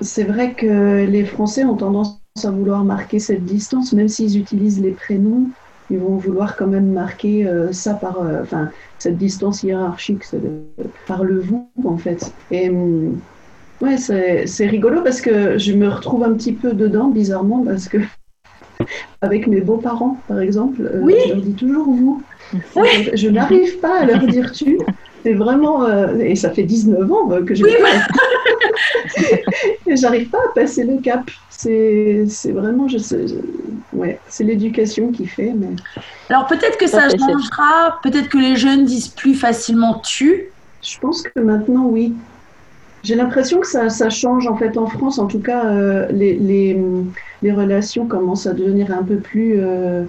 c'est 0.00 0.24
vrai 0.24 0.54
que 0.54 1.04
les 1.04 1.24
Français 1.24 1.64
ont 1.64 1.76
tendance 1.76 2.20
à 2.44 2.50
vouloir 2.50 2.84
marquer 2.84 3.18
cette 3.18 3.44
distance, 3.44 3.92
même 3.92 4.08
s'ils 4.08 4.38
utilisent 4.38 4.80
les 4.80 4.90
prénoms, 4.90 5.50
ils 5.90 5.98
vont 5.98 6.16
vouloir 6.16 6.56
quand 6.56 6.66
même 6.66 6.92
marquer 6.92 7.46
euh, 7.46 7.72
ça 7.72 7.94
par, 7.94 8.20
euh, 8.20 8.42
enfin, 8.42 8.70
cette 8.98 9.16
distance 9.16 9.62
hiérarchique, 9.62 10.24
par 11.06 11.24
le 11.24 11.40
vous 11.40 11.70
en 11.84 11.96
fait. 11.96 12.34
Et 12.50 12.68
hum, 12.68 13.22
ouais, 13.80 13.96
c'est 13.98 14.46
c'est 14.46 14.66
rigolo 14.66 15.02
parce 15.02 15.20
que 15.20 15.58
je 15.58 15.72
me 15.72 15.88
retrouve 15.88 16.24
un 16.24 16.32
petit 16.34 16.52
peu 16.52 16.72
dedans, 16.72 17.08
bizarrement, 17.08 17.64
parce 17.64 17.88
que 17.88 17.98
avec 19.22 19.46
mes 19.46 19.60
beaux-parents, 19.60 20.18
par 20.28 20.40
exemple, 20.40 20.82
euh, 20.82 21.00
je 21.24 21.28
leur 21.32 21.42
dis 21.42 21.54
toujours 21.54 21.86
vous. 21.86 22.22
Je 23.14 23.28
n'arrive 23.28 23.78
pas 23.78 24.00
à 24.00 24.04
leur 24.04 24.20
dire 24.26 24.52
tu. 24.52 24.78
C'est 25.24 25.32
vraiment. 25.32 25.84
euh, 25.84 26.18
et 26.18 26.36
ça 26.36 26.50
fait 26.50 26.62
19 26.62 27.10
ans 27.12 27.30
euh, 27.32 27.44
que 27.44 27.54
je. 27.54 27.64
Oui, 27.64 27.70
et 29.86 29.96
j'arrive 29.96 30.28
pas 30.28 30.38
à 30.38 30.54
passer 30.54 30.84
le 30.84 30.98
cap. 30.98 31.22
C'est 31.50 32.24
c'est 32.28 32.52
vraiment. 32.52 32.86
Je 32.88 32.98
sais, 32.98 33.26
je- 33.26 33.96
ouais, 33.96 34.20
c'est 34.28 34.44
l'éducation 34.44 35.10
qui 35.10 35.26
fait. 35.26 35.52
Mais... 35.56 35.68
Alors 36.30 36.46
peut-être 36.46 36.78
que 36.78 36.86
ça 36.86 37.08
c'est- 37.08 37.18
changera, 37.18 37.98
peut-être 38.02 38.28
que 38.28 38.38
les 38.38 38.56
jeunes 38.56 38.84
disent 38.84 39.08
plus 39.08 39.34
facilement 39.34 40.00
tu. 40.00 40.50
Je 40.82 40.98
pense 41.00 41.22
que 41.22 41.40
maintenant, 41.40 41.86
oui. 41.86 42.14
J'ai 43.06 43.14
l'impression 43.14 43.60
que 43.60 43.68
ça, 43.68 43.88
ça 43.88 44.10
change 44.10 44.48
en 44.48 44.56
fait 44.56 44.76
en 44.76 44.86
France. 44.86 45.18
En 45.18 45.26
tout 45.28 45.40
cas, 45.40 45.62
euh, 45.66 46.06
les, 46.10 46.34
les, 46.50 46.76
les 47.42 47.52
relations 47.52 48.06
commencent 48.08 48.46
à 48.48 48.52
devenir 48.52 48.90
un 48.92 49.04
peu 49.04 49.18
plus. 49.18 49.54
euh, 49.60 50.04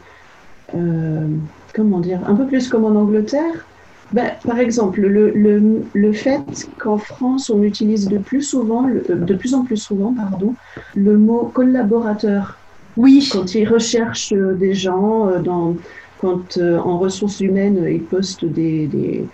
euh, 0.76 1.28
comment 1.74 2.00
dire 2.00 2.20
Un 2.28 2.36
peu 2.36 2.48
plus 2.48 2.68
comme 2.70 2.86
en 2.86 2.96
Angleterre. 2.96 3.68
Ben, 4.12 4.32
par 4.46 4.58
exemple, 4.60 5.02
le, 5.02 5.32
le, 5.32 5.86
le 5.94 6.14
fait 6.14 6.42
qu'en 6.80 6.98
France, 6.98 7.50
on 7.50 7.62
utilise 7.62 8.08
de 8.08 8.18
plus 8.18 8.42
souvent, 8.42 8.84
de 8.88 9.36
plus 9.36 9.54
en 9.54 9.64
plus 9.66 9.78
souvent, 9.78 10.14
pardon, 10.14 10.56
le 10.96 11.18
mot 11.18 11.52
collaborateur 11.54 12.58
Oui. 12.96 13.30
quand 13.32 13.54
ils 13.54 13.68
recherchent 13.68 14.34
des 14.34 14.74
gens, 14.74 15.40
dans, 15.42 15.76
quand 16.18 16.58
en 16.58 16.98
ressources 16.98 17.42
humaines, 17.42 17.86
ils 17.90 18.04
postent 18.04 18.46
des, 18.46 18.88
des, 18.88 19.30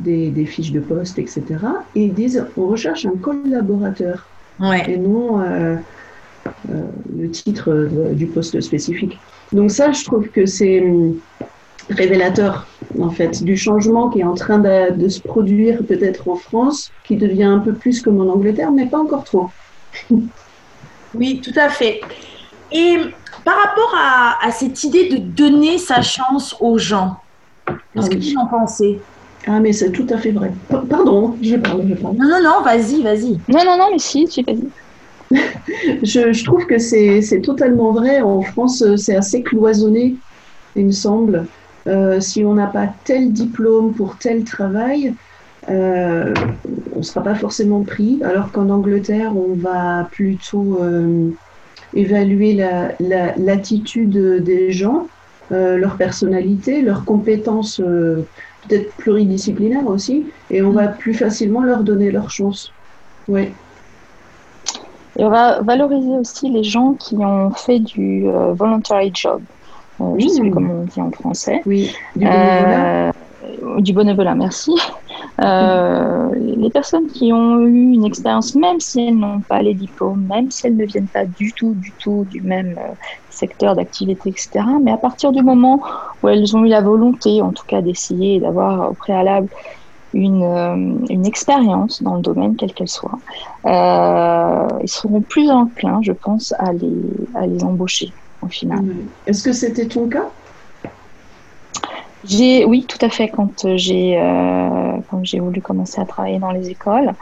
des, 0.00 0.30
des 0.30 0.46
fiches 0.46 0.72
de 0.72 0.80
poste, 0.80 1.18
etc. 1.18 1.42
Et 1.94 2.04
ils 2.06 2.14
disent 2.14 2.46
on 2.56 2.66
recherche 2.68 3.06
un 3.06 3.16
collaborateur 3.20 4.26
Ouais. 4.60 4.88
et 4.88 4.96
non 4.98 5.40
euh, 5.40 5.76
euh, 6.70 6.82
le 7.16 7.30
titre 7.30 7.88
du 8.12 8.26
poste 8.26 8.60
spécifique. 8.60 9.18
Donc 9.52 9.70
ça, 9.70 9.90
je 9.92 10.04
trouve 10.04 10.28
que 10.28 10.46
c'est 10.46 10.80
hum, 10.80 11.16
révélateur 11.90 12.66
en 13.00 13.10
fait 13.10 13.42
du 13.42 13.56
changement 13.56 14.08
qui 14.10 14.20
est 14.20 14.24
en 14.24 14.34
train 14.34 14.58
de, 14.58 14.92
de 14.94 15.08
se 15.08 15.20
produire 15.20 15.78
peut-être 15.86 16.28
en 16.28 16.36
France, 16.36 16.90
qui 17.04 17.16
devient 17.16 17.44
un 17.44 17.58
peu 17.58 17.74
plus 17.74 18.00
comme 18.02 18.20
en 18.20 18.32
Angleterre, 18.32 18.70
mais 18.72 18.86
pas 18.86 18.98
encore 18.98 19.24
trop. 19.24 19.50
Oui, 21.14 21.40
tout 21.40 21.58
à 21.58 21.68
fait. 21.68 22.00
Et 22.72 22.96
par 23.44 23.56
rapport 23.56 23.94
à, 23.96 24.44
à 24.44 24.50
cette 24.50 24.82
idée 24.84 25.08
de 25.08 25.18
donner 25.18 25.78
sa 25.78 26.02
chance 26.02 26.56
aux 26.60 26.78
gens, 26.78 27.18
qu'est-ce 27.66 28.06
Ah 28.06 28.08
que 28.08 28.16
vous 28.16 28.36
en 28.36 28.46
pensez? 28.46 29.00
Ah 29.46 29.60
mais 29.60 29.72
c'est 29.72 29.92
tout 29.92 30.06
à 30.10 30.18
fait 30.18 30.32
vrai. 30.32 30.52
Pa- 30.68 30.84
Pardon, 30.88 31.38
je 31.42 31.56
parle, 31.56 31.86
je 31.88 31.94
parle. 31.94 32.16
Non, 32.16 32.28
non, 32.28 32.42
non, 32.42 32.62
vas-y, 32.62 33.02
vas-y. 33.02 33.42
Non, 33.48 33.64
non, 33.64 33.76
non, 33.78 33.88
mais 33.92 33.98
si, 33.98 34.24
tu 34.26 34.42
vas-y. 34.46 34.72
Je, 36.02 36.32
je 36.32 36.44
trouve 36.44 36.66
que 36.66 36.78
c'est 36.78 37.20
c'est 37.22 37.40
totalement 37.40 37.92
vrai. 37.92 38.20
En 38.20 38.42
France, 38.42 38.82
euh, 38.82 38.96
c'est 38.96 39.16
assez 39.16 39.42
cloisonné, 39.42 40.18
il 40.76 40.86
me 40.86 40.90
semble. 40.92 41.50
Euh, 41.88 42.20
si 42.20 42.44
on 42.44 42.54
n'a 42.54 42.68
pas 42.68 42.88
tel 43.04 43.32
diplôme 43.32 43.94
pour 43.94 44.18
tel 44.18 44.44
travail, 44.44 45.16
euh, 45.70 46.34
on 46.92 46.98
ne 46.98 47.02
sera 47.02 47.22
pas 47.22 47.34
forcément 47.36 47.84
pris. 47.84 48.20
Alors 48.24 48.52
qu'en 48.52 48.70
Angleterre, 48.70 49.36
on 49.36 49.56
va 49.56 50.08
plutôt 50.12 50.82
euh, 50.82 51.32
évaluer 51.92 52.54
la- 52.54 52.94
la- 53.00 53.34
l'attitude 53.36 54.18
des 54.42 54.72
gens, 54.72 55.10
euh, 55.52 55.76
leur 55.76 55.96
personnalité, 55.96 56.82
leurs 56.82 57.04
compétences 57.04 57.80
euh, 57.80 58.28
peut-être 58.66 58.94
pluridisciplinaires 58.96 59.86
aussi, 59.86 60.26
et 60.50 60.62
on 60.62 60.70
va 60.72 60.88
plus 60.88 61.14
facilement 61.14 61.62
leur 61.62 61.82
donner 61.82 62.10
leur 62.10 62.30
chance. 62.30 62.72
Oui. 63.28 63.48
Et 65.16 65.24
on 65.24 65.30
va 65.30 65.62
valoriser 65.62 66.16
aussi 66.18 66.50
les 66.50 66.64
gens 66.64 66.94
qui 66.94 67.16
ont 67.16 67.50
fait 67.50 67.78
du 67.78 68.26
euh, 68.26 68.52
voluntary 68.52 69.12
job. 69.14 69.42
Euh, 70.00 70.14
je 70.18 70.28
sais 70.28 70.50
comment 70.50 70.74
on 70.80 70.84
dit 70.84 71.00
en 71.00 71.10
français. 71.10 71.62
Oui, 71.66 71.94
du 72.16 72.24
bénévolat. 72.24 73.08
Euh, 73.08 73.80
du 73.80 73.92
bénévolat, 73.92 74.34
merci. 74.34 74.72
Euh, 75.42 76.30
les 76.36 76.70
personnes 76.70 77.06
qui 77.06 77.32
ont 77.32 77.60
eu 77.60 77.92
une 77.92 78.04
expérience, 78.04 78.54
même 78.54 78.80
si 78.80 79.06
elles 79.06 79.16
n'ont 79.16 79.40
pas 79.42 79.62
les 79.62 79.74
diplômes, 79.74 80.26
même 80.28 80.50
si 80.50 80.66
elles 80.66 80.76
ne 80.76 80.84
viennent 80.84 81.08
pas 81.08 81.26
du 81.26 81.52
tout, 81.54 81.74
du 81.74 81.94
tout 81.98 82.24
du 82.26 82.40
même 82.42 82.74
euh, 82.78 82.94
secteur 83.28 83.74
d'activité, 83.74 84.30
etc. 84.30 84.64
Mais 84.82 84.92
à 84.92 84.96
partir 84.98 85.32
du 85.32 85.42
moment 85.42 85.80
où 86.22 86.28
elles 86.28 86.56
ont 86.56 86.64
eu 86.64 86.68
la 86.68 86.80
volonté, 86.80 87.42
en 87.42 87.52
tout 87.52 87.64
cas, 87.66 87.82
d'essayer 87.82 88.40
d'avoir 88.40 88.92
au 88.92 88.94
préalable 88.94 89.48
une, 90.12 90.44
euh, 90.44 91.06
une 91.10 91.26
expérience 91.26 92.02
dans 92.02 92.14
le 92.16 92.22
domaine, 92.22 92.56
quelle 92.56 92.72
qu'elle 92.72 92.88
soit, 92.88 93.18
euh, 93.66 94.68
ils 94.82 94.88
seront 94.88 95.22
plus 95.22 95.50
enclins, 95.50 96.00
je 96.02 96.12
pense, 96.12 96.52
à 96.58 96.72
les, 96.72 97.02
à 97.34 97.46
les 97.46 97.62
embaucher 97.64 98.14
au 98.40 98.48
final. 98.48 98.80
Ouais. 98.84 99.06
Est-ce 99.26 99.42
que 99.42 99.52
c'était 99.52 99.88
ton 99.88 100.08
cas? 100.08 100.32
J'ai, 102.26 102.64
oui, 102.64 102.86
tout 102.86 102.96
à 103.04 103.10
fait. 103.10 103.28
Quand 103.28 103.66
euh, 103.66 103.76
j'ai 103.76 104.18
euh, 104.18 104.98
quand 105.10 105.22
j'ai 105.24 105.40
voulu 105.40 105.60
commencer 105.60 106.00
à 106.00 106.06
travailler 106.06 106.38
dans 106.38 106.52
les 106.52 106.70
écoles, 106.70 107.12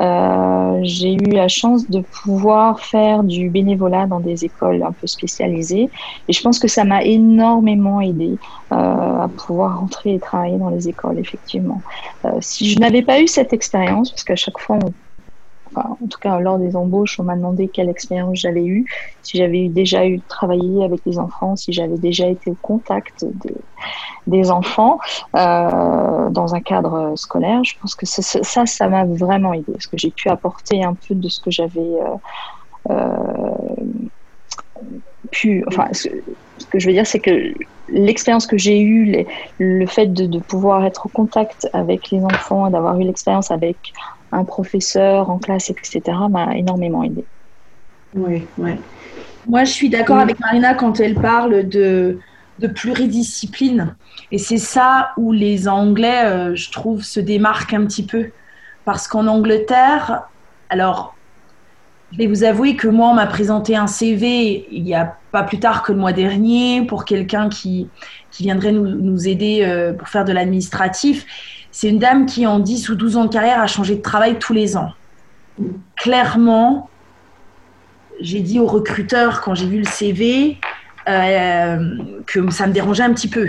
euh, 0.00 0.78
j'ai 0.82 1.12
eu 1.14 1.30
la 1.30 1.46
chance 1.46 1.88
de 1.88 2.00
pouvoir 2.22 2.80
faire 2.80 3.22
du 3.22 3.50
bénévolat 3.50 4.06
dans 4.08 4.18
des 4.18 4.44
écoles 4.44 4.82
un 4.82 4.90
peu 4.92 5.06
spécialisées. 5.06 5.90
Et 6.26 6.32
je 6.32 6.40
pense 6.42 6.58
que 6.58 6.66
ça 6.66 6.82
m'a 6.84 7.04
énormément 7.04 8.00
aidé 8.00 8.40
euh, 8.72 8.76
à 8.76 9.28
pouvoir 9.46 9.78
rentrer 9.78 10.14
et 10.14 10.20
travailler 10.20 10.58
dans 10.58 10.70
les 10.70 10.88
écoles, 10.88 11.20
effectivement. 11.20 11.84
Euh, 12.24 12.30
si 12.40 12.68
je 12.72 12.80
n'avais 12.80 13.02
pas 13.02 13.20
eu 13.20 13.28
cette 13.28 13.52
expérience, 13.52 14.10
parce 14.10 14.24
qu'à 14.24 14.36
chaque 14.36 14.58
fois, 14.58 14.78
on- 14.84 14.94
enfin, 15.72 15.96
en 16.02 16.06
tout 16.06 16.18
cas 16.20 16.38
lors 16.40 16.58
des 16.58 16.76
embauches, 16.76 17.18
on 17.20 17.24
m'a 17.24 17.36
demandé 17.36 17.68
quelle 17.68 17.88
expérience 17.88 18.38
j'avais 18.38 18.64
eue, 18.64 18.84
si 19.22 19.38
j'avais 19.38 19.68
déjà 19.68 20.06
eu 20.06 20.20
travaillé 20.22 20.84
avec 20.84 21.00
les 21.06 21.18
enfants, 21.18 21.56
si 21.56 21.72
j'avais 21.72 21.98
déjà 21.98 22.26
été 22.28 22.50
au 22.50 22.56
contact 22.60 23.24
de, 23.24 23.54
des 24.26 24.50
enfants 24.50 24.98
euh, 25.36 26.30
dans 26.30 26.54
un 26.54 26.60
cadre 26.60 27.14
scolaire. 27.16 27.64
Je 27.64 27.74
pense 27.80 27.94
que 27.94 28.06
ça, 28.06 28.66
ça, 28.66 28.88
m'a 28.88 29.04
vraiment 29.04 29.54
aidé 29.54 29.72
parce 29.72 29.86
que 29.86 29.96
j'ai 29.96 30.10
pu 30.10 30.28
apporter 30.28 30.84
un 30.84 30.94
peu 30.94 31.14
de 31.14 31.28
ce 31.28 31.40
que 31.40 31.50
j'avais 31.50 31.80
euh, 31.80 32.90
euh, 32.90 34.84
pu. 35.30 35.64
Enfin, 35.68 35.88
ce, 35.92 36.08
que 36.70 36.78
je 36.78 36.86
veux 36.86 36.92
dire, 36.92 37.06
c'est 37.06 37.20
que 37.20 37.54
l'expérience 37.88 38.46
que 38.46 38.58
j'ai 38.58 38.80
eue, 38.80 39.26
le 39.58 39.86
fait 39.86 40.06
de, 40.06 40.26
de 40.26 40.38
pouvoir 40.38 40.84
être 40.84 41.06
au 41.06 41.08
contact 41.08 41.68
avec 41.72 42.10
les 42.10 42.22
enfants, 42.22 42.70
d'avoir 42.70 42.98
eu 43.00 43.04
l'expérience 43.04 43.50
avec 43.50 43.92
un 44.32 44.44
professeur 44.44 45.30
en 45.30 45.38
classe, 45.38 45.70
etc., 45.70 46.00
m'a 46.30 46.56
énormément 46.56 47.02
aidé. 47.02 47.24
Oui, 48.14 48.46
oui. 48.58 48.72
Moi, 49.46 49.64
je 49.64 49.72
suis 49.72 49.88
d'accord 49.88 50.16
Mm. 50.16 50.20
avec 50.20 50.40
Marina 50.40 50.74
quand 50.74 51.00
elle 51.00 51.14
parle 51.14 51.68
de, 51.68 52.18
de 52.58 52.66
pluridiscipline. 52.66 53.96
Et 54.30 54.38
c'est 54.38 54.58
ça 54.58 55.10
où 55.16 55.32
les 55.32 55.68
Anglais, 55.68 56.24
euh, 56.24 56.54
je 56.54 56.70
trouve, 56.70 57.02
se 57.02 57.20
démarquent 57.20 57.74
un 57.74 57.86
petit 57.86 58.04
peu. 58.04 58.30
Parce 58.84 59.08
qu'en 59.08 59.26
Angleterre, 59.26 60.22
alors, 60.70 61.14
je 62.12 62.18
vais 62.18 62.26
vous 62.26 62.44
avouer 62.44 62.74
que 62.76 62.88
moi, 62.88 63.08
on 63.08 63.14
m'a 63.14 63.26
présenté 63.26 63.76
un 63.76 63.86
CV 63.86 64.66
il 64.70 64.82
n'y 64.82 64.94
a 64.94 65.16
pas 65.30 65.42
plus 65.42 65.58
tard 65.60 65.82
que 65.82 65.92
le 65.92 65.98
mois 65.98 66.12
dernier 66.14 66.82
pour 66.86 67.04
quelqu'un 67.04 67.50
qui, 67.50 67.88
qui 68.30 68.44
viendrait 68.44 68.72
nous, 68.72 68.86
nous 68.86 69.28
aider 69.28 69.60
euh, 69.62 69.92
pour 69.92 70.08
faire 70.08 70.24
de 70.24 70.32
l'administratif. 70.32 71.26
C'est 71.80 71.90
une 71.90 72.00
dame 72.00 72.26
qui, 72.26 72.44
en 72.44 72.58
10 72.58 72.88
ou 72.88 72.96
12 72.96 73.16
ans 73.18 73.24
de 73.26 73.32
carrière, 73.32 73.60
a 73.60 73.68
changé 73.68 73.94
de 73.94 74.02
travail 74.02 74.40
tous 74.40 74.52
les 74.52 74.76
ans. 74.76 74.90
Clairement, 75.94 76.90
j'ai 78.18 78.40
dit 78.40 78.58
au 78.58 78.66
recruteur 78.66 79.40
quand 79.42 79.54
j'ai 79.54 79.66
vu 79.66 79.78
le 79.78 79.84
CV 79.84 80.58
euh, 81.08 81.78
que 82.26 82.50
ça 82.50 82.66
me 82.66 82.72
dérangeait 82.72 83.04
un 83.04 83.12
petit 83.12 83.28
peu. 83.28 83.48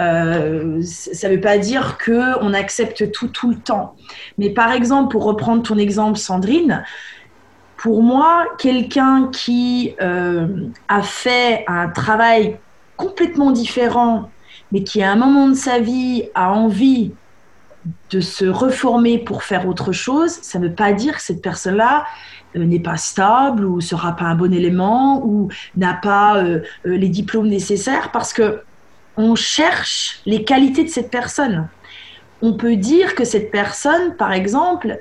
Euh, 0.00 0.80
ça 0.80 1.28
ne 1.28 1.34
veut 1.34 1.40
pas 1.40 1.58
dire 1.58 1.98
qu'on 1.98 2.54
accepte 2.54 3.10
tout 3.10 3.26
tout 3.26 3.50
le 3.50 3.56
temps. 3.56 3.96
Mais 4.38 4.50
par 4.50 4.70
exemple, 4.70 5.10
pour 5.10 5.24
reprendre 5.24 5.64
ton 5.64 5.76
exemple, 5.76 6.18
Sandrine, 6.18 6.84
pour 7.78 8.00
moi, 8.04 8.44
quelqu'un 8.60 9.28
qui 9.32 9.96
euh, 10.00 10.68
a 10.86 11.02
fait 11.02 11.64
un 11.66 11.88
travail 11.88 12.58
complètement 12.96 13.50
différent, 13.50 14.30
mais 14.70 14.84
qui 14.84 15.02
à 15.02 15.10
un 15.10 15.16
moment 15.16 15.48
de 15.48 15.54
sa 15.54 15.80
vie 15.80 16.28
a 16.36 16.52
envie 16.52 17.10
de 18.10 18.20
se 18.20 18.44
reformer 18.44 19.18
pour 19.18 19.42
faire 19.42 19.66
autre 19.68 19.92
chose, 19.92 20.30
ça 20.42 20.58
ne 20.58 20.68
veut 20.68 20.74
pas 20.74 20.92
dire 20.92 21.16
que 21.16 21.22
cette 21.22 21.42
personne-là 21.42 22.06
euh, 22.56 22.64
n'est 22.64 22.80
pas 22.80 22.96
stable 22.96 23.64
ou 23.64 23.80
sera 23.80 24.16
pas 24.16 24.24
un 24.24 24.34
bon 24.34 24.52
élément 24.52 25.22
ou 25.24 25.48
n'a 25.76 25.94
pas 25.94 26.36
euh, 26.38 26.60
euh, 26.86 26.96
les 26.96 27.08
diplômes 27.08 27.48
nécessaires 27.48 28.10
parce 28.12 28.32
que 28.32 28.62
on 29.16 29.34
cherche 29.34 30.20
les 30.26 30.44
qualités 30.44 30.84
de 30.84 30.90
cette 30.90 31.10
personne. 31.10 31.68
On 32.42 32.52
peut 32.52 32.76
dire 32.76 33.14
que 33.14 33.24
cette 33.24 33.50
personne, 33.50 34.14
par 34.16 34.32
exemple, 34.32 34.98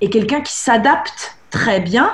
est 0.00 0.08
quelqu'un 0.08 0.40
qui 0.40 0.52
s'adapte 0.52 1.36
très 1.50 1.80
bien 1.80 2.10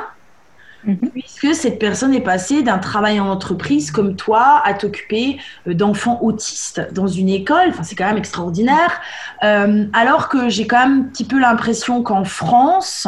Mhm. 0.84 1.10
puisque 1.10 1.54
cette 1.54 1.78
personne 1.78 2.12
est 2.12 2.22
passée 2.22 2.62
d'un 2.62 2.78
travail 2.78 3.20
en 3.20 3.28
entreprise 3.28 3.92
comme 3.92 4.16
toi 4.16 4.60
à 4.64 4.74
t'occuper 4.74 5.38
euh, 5.68 5.74
d'enfants 5.74 6.18
autistes 6.22 6.92
dans 6.92 7.06
une 7.06 7.28
école. 7.28 7.68
Enfin, 7.68 7.84
c'est 7.84 7.94
quand 7.94 8.06
même 8.06 8.18
extraordinaire. 8.18 9.00
Euh, 9.44 9.84
alors 9.92 10.28
que 10.28 10.48
j'ai 10.48 10.66
quand 10.66 10.80
même 10.80 11.00
un 11.00 11.02
petit 11.04 11.24
peu 11.24 11.38
l'impression 11.38 12.02
qu'en 12.02 12.24
France, 12.24 13.06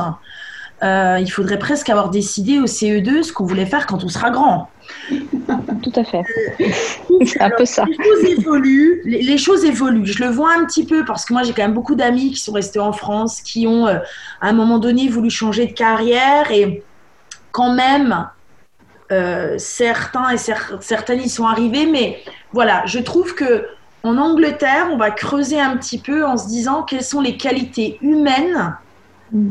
euh, 0.85 1.19
il 1.21 1.29
faudrait 1.29 1.59
presque 1.59 1.89
avoir 1.91 2.11
décidé 2.11 2.61
au 2.61 2.67
CE2 2.67 3.23
ce 3.23 3.33
qu'on 3.33 3.45
voulait 3.45 3.67
faire 3.67 3.87
quand 3.87 4.05
on 4.05 4.09
sera 4.09 4.31
grand. 4.31 4.69
Tout 5.83 5.93
à 5.97 6.05
fait. 6.05 6.23
c'est 7.25 7.41
un 7.41 7.51
peu 7.51 7.65
ça. 7.65 7.85
Les 7.87 7.97
choses, 7.97 8.39
évoluent, 8.39 9.03
les, 9.05 9.39
choses 9.39 9.65
évoluent. 9.65 10.07
Je 10.07 10.23
le 10.23 10.31
vois 10.31 10.53
un 10.57 10.65
petit 10.65 10.85
peu 10.87 11.05
parce 11.05 11.25
que 11.25 11.33
moi 11.33 11.43
j'ai 11.43 11.53
quand 11.53 11.63
même 11.63 11.75
beaucoup 11.75 11.95
d'amis 11.97 12.31
qui 12.31 12.39
sont 12.39 12.53
restés 12.53 12.81
en 12.81 12.93
France, 12.93 13.41
qui 13.41 13.67
ont 13.67 13.87
à 13.87 14.03
un 14.41 14.53
moment 14.53 14.79
donné 14.79 15.09
voulu 15.09 15.31
changer 15.31 15.67
de 15.67 15.73
carrière 15.73 16.51
et 16.53 16.83
quand 17.55 17.73
même, 17.73 18.29
euh, 19.13 19.55
certains 19.59 20.31
et 20.31 20.37
certaines 20.37 21.21
y 21.21 21.29
sont 21.29 21.47
arrivés, 21.47 21.87
mais 21.87 22.19
voilà, 22.53 22.85
je 22.85 22.99
trouve 22.99 23.37
que 23.37 23.69
en 24.03 24.19
Angleterre, 24.19 24.89
on 24.91 24.97
va 24.97 25.13
creuser 25.13 25.61
un 25.61 25.77
petit 25.77 25.99
peu 25.99 26.27
en 26.27 26.37
se 26.37 26.49
disant 26.49 26.83
quelles 26.83 27.05
sont 27.05 27.21
les 27.21 27.37
qualités 27.37 27.97
humaines 28.03 28.77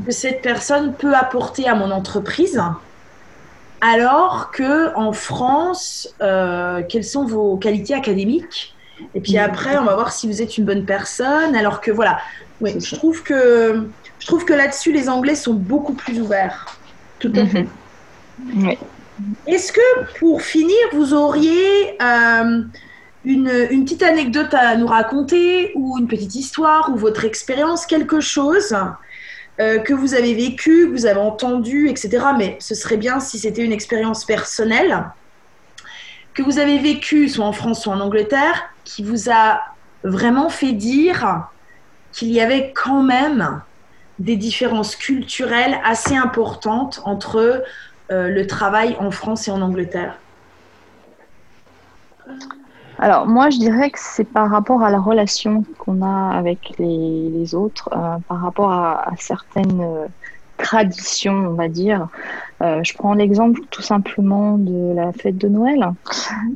que 0.05 0.11
cette 0.11 0.41
personne 0.41 0.93
peut 0.93 1.15
apporter 1.15 1.67
à 1.67 1.75
mon 1.75 1.91
entreprise, 1.91 2.61
alors 3.79 4.51
que 4.51 4.93
en 4.97 5.13
France, 5.13 6.13
euh, 6.21 6.81
quelles 6.87 7.05
sont 7.05 7.25
vos 7.25 7.55
qualités 7.55 7.93
académiques 7.93 8.75
Et 9.15 9.21
puis 9.21 9.37
après, 9.37 9.77
on 9.77 9.85
va 9.85 9.95
voir 9.95 10.11
si 10.11 10.27
vous 10.27 10.41
êtes 10.41 10.57
une 10.57 10.65
bonne 10.65 10.85
personne. 10.85 11.55
Alors 11.55 11.79
que 11.79 11.89
voilà, 11.89 12.19
je 12.61 12.95
trouve 12.95 13.23
que 13.23 13.87
je 14.19 14.27
trouve 14.27 14.43
que 14.43 14.53
là-dessus, 14.53 14.91
les 14.91 15.07
Anglais 15.07 15.35
sont 15.35 15.53
beaucoup 15.53 15.93
plus 15.93 16.19
ouverts. 16.19 16.77
Tout 17.19 17.31
à 17.33 17.45
fait. 17.45 17.65
Est-ce 19.47 19.71
que 19.71 20.19
pour 20.19 20.41
finir, 20.41 20.75
vous 20.93 21.13
auriez 21.13 22.01
euh, 22.01 22.63
une, 23.25 23.83
petite 23.83 24.03
anecdote 24.03 24.53
à 24.53 24.75
nous 24.75 24.87
raconter 24.87 25.71
ou 25.75 25.97
une 25.97 26.07
petite 26.07 26.35
histoire 26.35 26.89
ou 26.93 26.97
votre 26.97 27.25
expérience, 27.25 27.85
quelque 27.85 28.19
chose 28.19 28.75
euh, 29.59 29.79
que 29.79 29.93
vous 29.93 30.13
avez 30.15 30.33
vécu, 30.33 30.87
que 30.87 30.91
vous 30.91 31.05
avez 31.05 31.19
entendu, 31.19 31.89
etc. 31.89 32.25
Mais 32.37 32.57
ce 32.59 32.75
serait 32.75 32.97
bien 32.97 33.19
si 33.19 33.37
c'était 33.39 33.63
une 33.63 33.71
expérience 33.71 34.25
personnelle 34.25 35.05
que 36.33 36.41
vous 36.41 36.59
avez 36.59 36.79
vécu 36.79 37.29
soit 37.29 37.45
en 37.45 37.53
France, 37.53 37.83
soit 37.83 37.93
en 37.93 37.99
Angleterre, 37.99 38.63
qui 38.83 39.03
vous 39.03 39.29
a 39.29 39.61
vraiment 40.03 40.49
fait 40.49 40.73
dire 40.73 41.47
qu'il 42.11 42.29
y 42.29 42.41
avait 42.41 42.73
quand 42.75 43.03
même 43.03 43.61
des 44.19 44.35
différences 44.35 44.95
culturelles 44.95 45.79
assez 45.83 46.15
importantes 46.15 47.01
entre 47.05 47.63
euh, 48.11 48.29
le 48.29 48.45
travail 48.47 48.95
en 48.99 49.11
France 49.11 49.47
et 49.47 49.51
en 49.51 49.61
Angleterre. 49.61 50.17
Alors 52.99 53.27
moi 53.27 53.49
je 53.49 53.57
dirais 53.57 53.89
que 53.89 53.99
c'est 53.99 54.23
par 54.23 54.49
rapport 54.49 54.83
à 54.83 54.89
la 54.89 54.99
relation 54.99 55.63
qu'on 55.77 56.01
a 56.01 56.37
avec 56.37 56.73
les, 56.79 57.55
autres, 57.55 57.89
euh, 57.93 58.17
par 58.27 58.41
rapport 58.41 58.71
à, 58.71 59.11
certaines 59.17 59.81
euh, 59.81 60.05
traditions, 60.57 61.33
on 61.33 61.53
va 61.53 61.67
dire, 61.67 62.07
euh, 62.63 62.81
je 62.83 62.93
prends 62.93 63.13
l'exemple 63.13 63.59
tout 63.71 63.81
simplement 63.81 64.57
de 64.57 64.93
la 64.95 65.11
fête 65.11 65.37
de 65.37 65.49
Noël. 65.49 65.91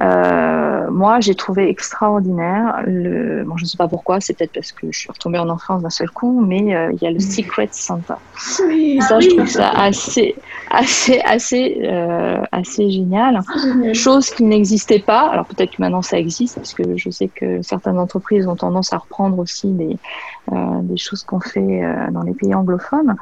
Euh, 0.02 0.90
moi, 0.90 1.20
j'ai 1.20 1.36
trouvé 1.36 1.70
extraordinaire. 1.70 2.82
Le... 2.86 3.44
Bon, 3.44 3.58
je 3.58 3.64
ne 3.64 3.68
sais 3.68 3.78
pas 3.78 3.90
pourquoi, 3.90 4.22
c'est 4.22 4.34
peut-être 4.34 4.54
parce 4.54 4.72
que 4.72 4.88
je 4.90 4.98
suis 4.98 5.12
retombée 5.12 5.40
en 5.40 5.50
enfance 5.50 5.82
d'un 5.82 5.90
seul 5.90 6.10
coup, 6.10 6.40
mais 6.40 6.76
euh, 6.76 6.92
il 6.94 7.04
y 7.04 7.08
a 7.08 7.12
le 7.12 7.20
Secret 7.20 7.70
Santa. 7.72 8.20
Oui, 8.68 9.00
ça, 9.02 9.20
je 9.20 9.30
trouve 9.30 9.48
ça 9.48 9.70
assez, 9.72 10.36
assez, 10.72 11.20
assez, 11.26 11.86
assez 12.52 12.90
génial. 12.90 13.42
Chose 13.94 14.30
qui 14.30 14.44
n'existait 14.44 15.00
pas. 15.00 15.30
Alors 15.30 15.46
peut-être 15.46 15.72
que 15.72 15.82
maintenant 15.82 16.02
ça 16.02 16.18
existe, 16.18 16.56
parce 16.56 16.74
que 16.74 16.96
je 16.96 17.10
sais 17.10 17.28
que 17.28 17.62
certaines 17.62 18.00
entreprises 18.00 18.48
ont 18.48 18.56
tendance 18.56 18.94
à 18.94 18.98
reprendre 18.98 19.40
aussi 19.40 19.72
des, 19.72 19.98
des 20.52 20.98
choses 20.98 21.24
qu'on 21.24 21.40
fait 21.40 21.82
dans 22.12 22.22
les 22.22 22.34
pays 22.34 22.54
anglophones. 22.56 23.16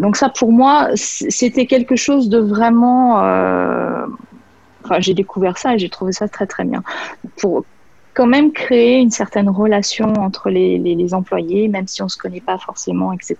donc 0.00 0.16
ça, 0.16 0.30
pour 0.30 0.52
moi, 0.52 0.88
c'était 1.34 1.66
quelque 1.66 1.96
chose 1.96 2.28
de 2.28 2.38
vraiment. 2.38 3.24
Euh, 3.24 4.06
j'ai 4.98 5.14
découvert 5.14 5.58
ça 5.58 5.74
et 5.74 5.78
j'ai 5.78 5.88
trouvé 5.88 6.12
ça 6.12 6.28
très 6.28 6.46
très 6.46 6.64
bien. 6.64 6.82
Pour 7.38 7.64
quand 8.14 8.26
même 8.26 8.52
créer 8.52 9.00
une 9.00 9.10
certaine 9.10 9.48
relation 9.48 10.12
entre 10.14 10.48
les, 10.48 11.14
employés, 11.14 11.68
même 11.68 11.88
si 11.88 12.00
on 12.00 12.04
ne 12.04 12.10
se 12.10 12.16
connaît 12.16 12.40
pas 12.40 12.58
forcément, 12.58 13.12
etc. 13.12 13.36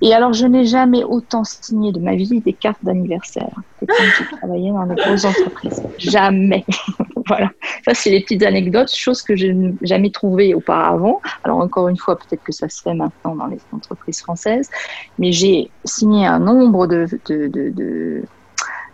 Et 0.00 0.14
alors, 0.14 0.32
je 0.32 0.46
n'ai 0.46 0.64
jamais 0.64 1.02
autant 1.04 1.44
signé 1.44 1.92
de 1.92 1.98
ma 1.98 2.14
vie 2.14 2.40
des 2.40 2.52
cartes 2.52 2.82
d'anniversaire 2.82 3.50
que 3.80 3.86
quand 3.86 4.04
j'ai 4.18 4.36
travaillé 4.36 4.70
dans 4.70 4.84
les 4.84 4.94
grosses 4.94 5.24
entreprises. 5.24 5.82
Jamais. 5.98 6.64
voilà. 7.26 7.50
Ça, 7.84 7.94
c'est 7.94 8.10
les 8.10 8.20
petites 8.20 8.42
anecdotes, 8.44 8.94
choses 8.94 9.22
que 9.22 9.36
je 9.36 9.48
n'ai 9.48 9.74
jamais 9.82 10.10
trouvées 10.10 10.54
auparavant. 10.54 11.20
Alors, 11.44 11.58
encore 11.58 11.88
une 11.88 11.96
fois, 11.96 12.16
peut-être 12.16 12.42
que 12.44 12.52
ça 12.52 12.68
se 12.68 12.82
fait 12.82 12.94
maintenant 12.94 13.34
dans 13.34 13.46
les 13.46 13.58
entreprises 13.72 14.20
françaises, 14.20 14.70
mais 15.18 15.32
j'ai 15.32 15.70
signé 15.84 16.26
un 16.26 16.38
nombre 16.38 16.86
de, 16.86 17.06
de, 17.28 17.48
de, 17.48 18.22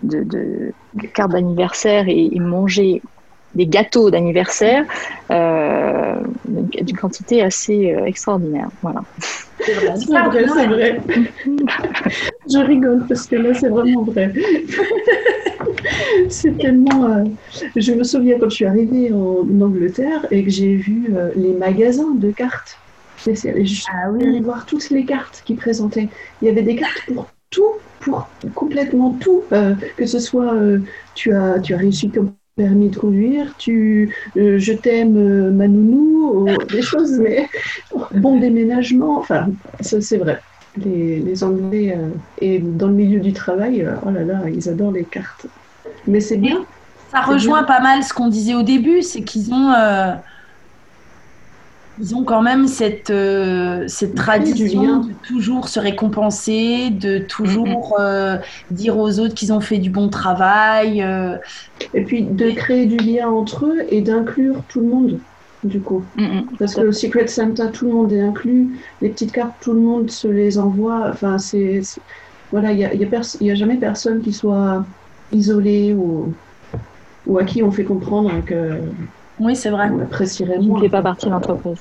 de 0.02 1.06
cartes 1.12 1.32
d'anniversaire 1.32 2.08
et, 2.08 2.30
et 2.32 2.40
mangé 2.40 3.02
des 3.54 3.66
gâteaux 3.66 4.10
d'anniversaire 4.10 4.84
euh, 5.30 6.16
d'une 6.46 6.96
quantité 6.96 7.42
assez 7.42 7.92
euh, 7.92 8.04
extraordinaire. 8.04 8.68
Voilà. 8.82 9.02
C'est 9.60 9.74
vrai, 9.74 9.94
c'est 9.96 10.66
vrai, 10.66 11.00
Je 12.50 12.58
rigole 12.58 13.06
parce 13.08 13.26
que 13.26 13.36
là, 13.36 13.54
c'est 13.54 13.68
vraiment 13.68 14.02
vrai. 14.02 14.32
c'est 16.28 16.56
tellement. 16.58 17.06
Euh, 17.06 17.24
je 17.76 17.92
me 17.92 18.04
souviens 18.04 18.38
quand 18.38 18.50
je 18.50 18.56
suis 18.56 18.66
arrivée 18.66 19.12
en 19.12 19.46
Angleterre 19.60 20.26
et 20.30 20.44
que 20.44 20.50
j'ai 20.50 20.74
vu 20.74 21.08
les 21.36 21.52
magasins 21.52 22.14
de 22.14 22.30
cartes. 22.30 22.78
ah 23.26 24.10
oui. 24.12 24.40
voir 24.40 24.66
toutes 24.66 24.90
les 24.90 25.04
cartes 25.04 25.42
qu'ils 25.44 25.56
présentaient. 25.56 26.08
Il 26.42 26.48
y 26.48 26.50
avait 26.50 26.62
des 26.62 26.76
cartes 26.76 27.02
pour 27.14 27.28
tout, 27.50 27.72
pour 28.00 28.28
complètement 28.54 29.16
tout, 29.20 29.44
que 29.96 30.06
ce 30.06 30.18
soit 30.18 30.52
tu 31.14 31.32
as 31.32 31.58
tu 31.60 31.72
as 31.74 31.78
réussi 31.78 32.10
comme 32.10 32.32
permis 32.56 32.88
de 32.88 32.96
conduire, 32.96 33.54
tu, 33.58 34.14
euh, 34.36 34.58
je 34.58 34.72
t'aime 34.72 35.16
euh, 35.16 35.50
ma 35.50 35.66
nounou, 35.66 36.46
des 36.70 36.82
choses, 36.82 37.18
mais 37.18 37.48
bon 38.14 38.38
déménagement, 38.38 39.18
enfin, 39.18 39.48
ça 39.80 40.00
c'est 40.00 40.18
vrai. 40.18 40.40
Les, 40.76 41.20
les 41.20 41.44
Anglais, 41.44 41.96
euh, 41.96 42.08
et 42.40 42.58
dans 42.58 42.88
le 42.88 42.94
milieu 42.94 43.20
du 43.20 43.32
travail, 43.32 43.86
oh 44.04 44.10
là 44.10 44.24
là, 44.24 44.42
ils 44.52 44.68
adorent 44.68 44.92
les 44.92 45.04
cartes. 45.04 45.46
Mais 46.06 46.20
c'est 46.20 46.36
bien. 46.36 46.64
Ça 47.10 47.20
rejoint 47.20 47.62
pas 47.62 47.80
mal 47.80 48.02
ce 48.02 48.12
qu'on 48.12 48.28
disait 48.28 48.54
au 48.54 48.62
début, 48.62 49.02
c'est 49.02 49.22
qu'ils 49.22 49.52
ont 49.52 49.72
ils 52.00 52.14
ont 52.16 52.24
quand 52.24 52.42
même 52.42 52.66
cette, 52.66 53.10
euh, 53.10 53.84
cette 53.86 54.14
tradition 54.14 55.00
de 55.00 55.12
toujours 55.26 55.68
se 55.68 55.78
récompenser, 55.78 56.90
de 56.90 57.18
toujours 57.18 57.96
euh, 58.00 58.36
dire 58.70 58.98
aux 58.98 59.20
autres 59.20 59.34
qu'ils 59.34 59.52
ont 59.52 59.60
fait 59.60 59.78
du 59.78 59.90
bon 59.90 60.08
travail. 60.08 61.02
Euh. 61.02 61.36
Et 61.92 62.02
puis 62.02 62.22
de 62.22 62.50
créer 62.50 62.86
du 62.86 62.96
lien 62.96 63.28
entre 63.28 63.66
eux 63.66 63.82
et 63.90 64.00
d'inclure 64.00 64.56
tout 64.68 64.80
le 64.80 64.86
monde, 64.86 65.18
du 65.62 65.80
coup. 65.80 66.04
Parce 66.58 66.74
que 66.74 66.80
le 66.80 66.92
Secret 66.92 67.28
Santa, 67.28 67.68
tout 67.68 67.86
le 67.86 67.92
monde 67.92 68.12
est 68.12 68.22
inclus. 68.22 68.76
Les 69.00 69.10
petites 69.10 69.32
cartes, 69.32 69.54
tout 69.60 69.72
le 69.72 69.80
monde 69.80 70.10
se 70.10 70.26
les 70.26 70.58
envoie. 70.58 71.08
Enfin, 71.10 71.38
c'est. 71.38 71.80
Voilà, 72.50 72.72
il 72.72 72.76
n'y 72.78 72.84
a, 72.84 72.94
y 72.94 73.04
a, 73.04 73.52
a, 73.52 73.54
jamais 73.54 73.76
personne 73.76 74.20
qui 74.20 74.32
soit 74.32 74.84
isolé 75.32 75.92
ou, 75.92 76.32
ou 77.26 77.38
à 77.38 77.44
qui 77.44 77.62
on 77.62 77.72
fait 77.72 77.82
comprendre 77.82 78.30
que 78.44 78.78
oui, 79.40 79.56
c'est 79.56 79.70
vrai. 79.70 79.90
On 79.92 80.00
apprécierait 80.00 80.58
moins. 80.58 80.78
ne 80.78 80.84
fait 80.84 80.90
pas 80.90 81.02
partie 81.02 81.26
de 81.26 81.30
l'entreprise. 81.30 81.78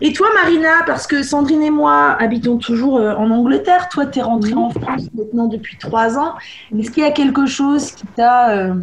et 0.00 0.12
toi, 0.12 0.28
Marina, 0.34 0.82
parce 0.86 1.06
que 1.06 1.22
Sandrine 1.22 1.62
et 1.62 1.70
moi 1.70 2.16
habitons 2.18 2.58
toujours 2.58 2.98
euh, 2.98 3.14
en 3.14 3.30
Angleterre, 3.30 3.88
toi, 3.88 4.06
tu 4.06 4.18
es 4.18 4.22
rentrée 4.22 4.54
en 4.54 4.70
France 4.70 5.08
maintenant 5.16 5.46
depuis 5.46 5.76
trois 5.78 6.18
ans. 6.18 6.34
Est-ce 6.76 6.90
qu'il 6.90 7.04
y 7.04 7.06
a 7.06 7.12
quelque 7.12 7.46
chose 7.46 7.92
qui 7.92 8.06
t'a 8.06 8.50
euh, 8.50 8.74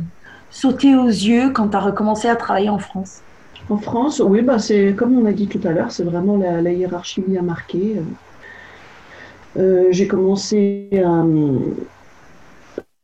sauté 0.50 0.96
aux 0.96 1.08
yeux 1.08 1.50
quand 1.52 1.70
tu 1.70 1.78
as 1.78 1.82
recommencé 1.82 2.30
à 2.30 2.36
travailler 2.36 2.70
en 2.70 2.80
France? 2.80 3.22
En 3.70 3.78
France, 3.78 4.22
oui, 4.26 4.42
bah, 4.42 4.58
c'est 4.58 4.96
comme 4.96 5.18
on 5.18 5.26
a 5.26 5.32
dit 5.32 5.48
tout 5.48 5.62
à 5.68 5.72
l'heure, 5.72 5.92
c'est 5.92 6.04
vraiment 6.04 6.38
la, 6.38 6.72
hiérarchie 6.72 7.24
bien 7.28 7.42
marquée. 7.42 7.98
j'ai 9.56 10.08
commencé 10.08 10.90
à. 11.06 11.24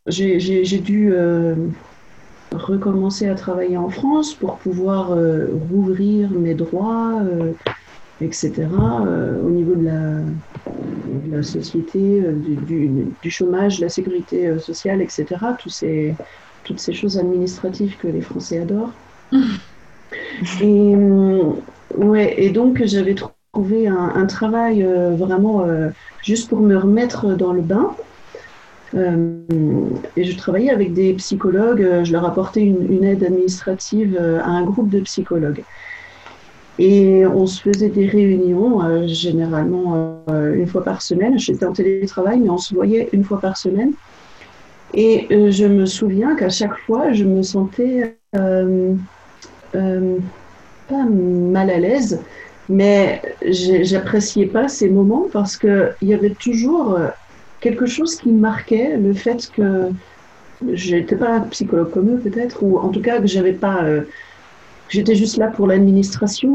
J'ai 0.08 0.80
dû 0.80 1.14
recommencer 2.66 3.28
à 3.28 3.36
travailler 3.36 3.78
en 3.78 3.90
France 3.90 4.34
pour 4.34 4.58
pouvoir 4.58 5.16
rouvrir 5.70 6.30
mes 6.32 6.54
droits, 6.54 7.22
etc., 8.22 8.54
au 9.44 9.50
niveau 9.50 9.76
de 9.76 9.86
la, 9.86 11.38
la 11.38 11.44
société, 11.44 12.22
du, 12.68 12.90
du, 13.22 13.30
chômage, 13.32 13.78
de 13.78 13.84
la 13.84 13.90
sécurité 13.90 14.58
sociale, 14.60 15.02
etc., 15.02 15.26
tous 15.60 15.70
ces, 15.70 16.16
toutes 16.66 16.80
ces 16.80 16.94
choses 16.94 17.18
administratives 17.18 17.96
que 17.98 18.08
les 18.08 18.22
Français 18.22 18.60
adorent. 18.60 18.92
et, 20.62 20.96
ouais, 21.98 22.36
et 22.38 22.50
donc, 22.50 22.84
j'avais 22.84 23.16
trouvé 23.16 23.88
un, 23.88 24.26
travail 24.26 24.84
euh, 24.84 25.12
vraiment 25.16 25.62
euh, 25.62 25.90
juste 26.22 26.50
pour 26.50 26.60
me 26.60 26.76
remettre 26.76 27.36
dans 27.36 27.54
le 27.54 27.62
bain. 27.62 27.96
Euh, 28.96 29.40
et 30.16 30.24
je 30.24 30.38
travaillais 30.38 30.70
avec 30.70 30.94
des 30.94 31.14
psychologues, 31.14 32.04
je 32.04 32.12
leur 32.12 32.26
apportais 32.26 32.62
une, 32.62 33.04
aide 33.04 33.24
administrative 33.24 34.18
à 34.18 34.48
un 34.48 34.64
groupe 34.64 34.90
de 34.90 35.00
psychologues. 35.02 35.64
Et 36.78 37.26
on 37.26 37.48
se 37.48 37.62
faisait 37.62 37.90
des 37.90 38.06
réunions, 38.06 39.08
généralement 39.08 40.22
une 40.28 40.68
fois 40.68 40.84
par 40.84 41.02
semaine. 41.02 41.40
J'étais 41.40 41.66
en 41.66 41.72
télétravail, 41.72 42.40
mais 42.40 42.50
on 42.50 42.58
se 42.58 42.74
voyait 42.74 43.10
une 43.14 43.24
fois 43.24 43.40
par 43.40 43.56
semaine. 43.58 43.94
Et 44.96 45.28
euh, 45.32 45.52
je 45.52 45.66
me 45.66 45.86
souviens 45.86 46.36
qu'à 46.36 46.50
chaque 46.50 46.78
fois, 46.86 47.12
je 47.12 47.26
me 47.26 47.44
sentais 47.44 48.18
euh, 48.36 48.94
euh, 49.76 50.18
pas 50.88 51.04
mal 51.04 51.70
à 51.70 51.80
l'aise, 51.80 52.22
mais 52.70 53.22
j'appréciais 53.44 54.46
pas 54.46 54.70
ces 54.70 54.90
moments 54.90 55.28
parce 55.32 55.58
qu'il 55.58 55.94
y 56.02 56.14
avait 56.14 56.32
toujours 56.32 56.98
quelque 57.66 57.86
chose 57.86 58.16
qui 58.16 58.32
marquait, 58.32 58.98
le 58.98 59.14
fait 59.14 59.50
que 59.56 59.90
j'étais 60.72 61.16
pas 61.16 61.42
psychologue 61.52 61.92
comme 61.92 62.10
eux 62.16 62.20
peut-être, 62.20 62.64
ou 62.64 62.78
en 62.78 62.90
tout 62.90 63.02
cas 63.02 63.20
que 63.20 63.28
j'avais 63.28 63.54
pas, 63.54 63.84
j'étais 64.90 65.16
juste 65.16 65.38
là 65.38 65.48
pour 65.48 65.66
l'administration. 65.68 66.52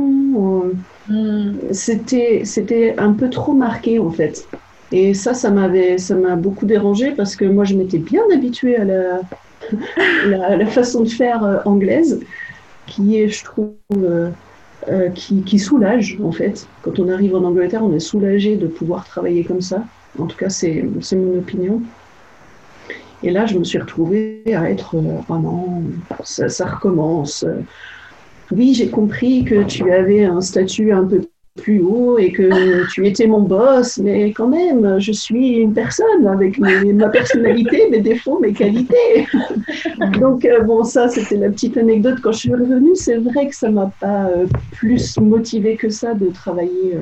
Hmm. 1.09 1.53
C'était, 1.73 2.43
c'était 2.45 2.95
un 2.99 3.13
peu 3.13 3.29
trop 3.29 3.53
marqué 3.53 3.99
en 3.99 4.11
fait. 4.11 4.47
Et 4.93 5.15
ça, 5.15 5.35
ça 5.35 5.51
m'avait, 5.51 5.99
ça 5.99 6.15
m'a 6.17 6.37
beaucoup 6.37 6.67
dérangé 6.67 7.13
parce 7.13 7.37
que 7.37 7.45
moi, 7.45 7.65
je 7.65 7.75
m'étais 7.75 7.99
bien 7.99 8.23
habituée 8.33 8.77
à 8.77 8.85
la, 10.27 10.57
la, 10.57 10.67
façon 10.67 11.03
de 11.03 11.09
faire 11.09 11.45
euh, 11.45 11.59
anglaise, 11.65 12.21
qui 12.87 13.21
est, 13.21 13.29
je 13.29 13.45
trouve, 13.45 13.75
euh, 13.95 14.31
euh, 14.89 15.09
qui, 15.11 15.43
qui, 15.43 15.59
soulage 15.59 16.19
en 16.25 16.33
fait. 16.33 16.67
Quand 16.83 16.99
on 16.99 17.09
arrive 17.09 17.37
en 17.37 17.45
Angleterre, 17.45 17.85
on 17.85 17.95
est 17.95 18.01
soulagé 18.01 18.57
de 18.57 18.67
pouvoir 18.67 19.05
travailler 19.05 19.45
comme 19.45 19.61
ça. 19.61 19.85
En 20.19 20.27
tout 20.27 20.37
cas, 20.37 20.49
c'est, 20.49 20.85
mon 21.13 21.39
opinion. 21.39 21.83
Et 23.23 23.31
là, 23.31 23.47
je 23.47 23.59
me 23.59 23.65
suis 23.65 23.79
retrouvée 23.79 24.43
à 24.55 24.71
être, 24.71 24.97
oh 24.97 25.39
non, 25.39 25.83
ça, 26.25 26.67
recommence. 26.67 27.45
Oui, 28.51 28.75
j'ai 28.75 28.89
compris 28.89 29.45
que 29.45 29.63
tu 29.63 29.93
avais 29.93 30.25
un 30.25 30.41
statut 30.41 30.93
un 30.93 31.05
peu 31.05 31.23
plus 31.61 31.81
haut 31.81 32.19
et 32.19 32.33
que 32.33 32.89
tu 32.93 33.07
étais 33.07 33.27
mon 33.27 33.43
boss, 33.43 33.99
mais 33.99 34.33
quand 34.33 34.49
même, 34.49 34.99
je 34.99 35.13
suis 35.13 35.57
une 35.57 35.75
personne 35.75 36.27
avec 36.27 36.59
ma 36.59 37.09
personnalité, 37.09 37.89
mes 37.91 38.01
défauts, 38.01 38.39
mes 38.41 38.53
qualités. 38.53 39.27
Donc, 40.21 40.45
euh, 40.45 40.63
bon, 40.63 40.85
ça, 40.85 41.09
c'était 41.09 41.37
la 41.37 41.51
petite 41.51 41.77
anecdote. 41.77 42.19
Quand 42.23 42.33
je 42.33 42.39
suis 42.39 42.55
revenue, 42.55 42.95
c'est 42.95 43.17
vrai 43.17 43.49
que 43.49 43.55
ça 43.55 43.71
m'a 43.71 43.93
pas 44.01 44.27
euh, 44.27 44.47
plus 44.73 45.19
motivé 45.19 45.77
que 45.77 45.91
ça 45.91 46.15
de 46.15 46.29
travailler 46.29 46.95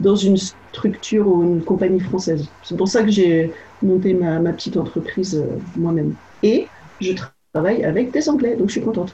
dans 0.00 0.16
une 0.16 0.36
structure 0.36 1.26
ou 1.26 1.42
une 1.42 1.62
compagnie 1.62 2.00
française. 2.00 2.46
C'est 2.62 2.76
pour 2.76 2.88
ça 2.88 3.02
que 3.02 3.10
j'ai 3.10 3.52
monté 3.82 4.14
ma, 4.14 4.38
ma, 4.38 4.52
petite 4.52 4.76
entreprise 4.76 5.44
moi-même. 5.76 6.14
Et 6.42 6.68
je 7.00 7.12
travaille 7.52 7.84
avec 7.84 8.10
des 8.10 8.28
Anglais, 8.28 8.56
donc 8.56 8.68
je 8.68 8.72
suis 8.72 8.82
contente. 8.82 9.12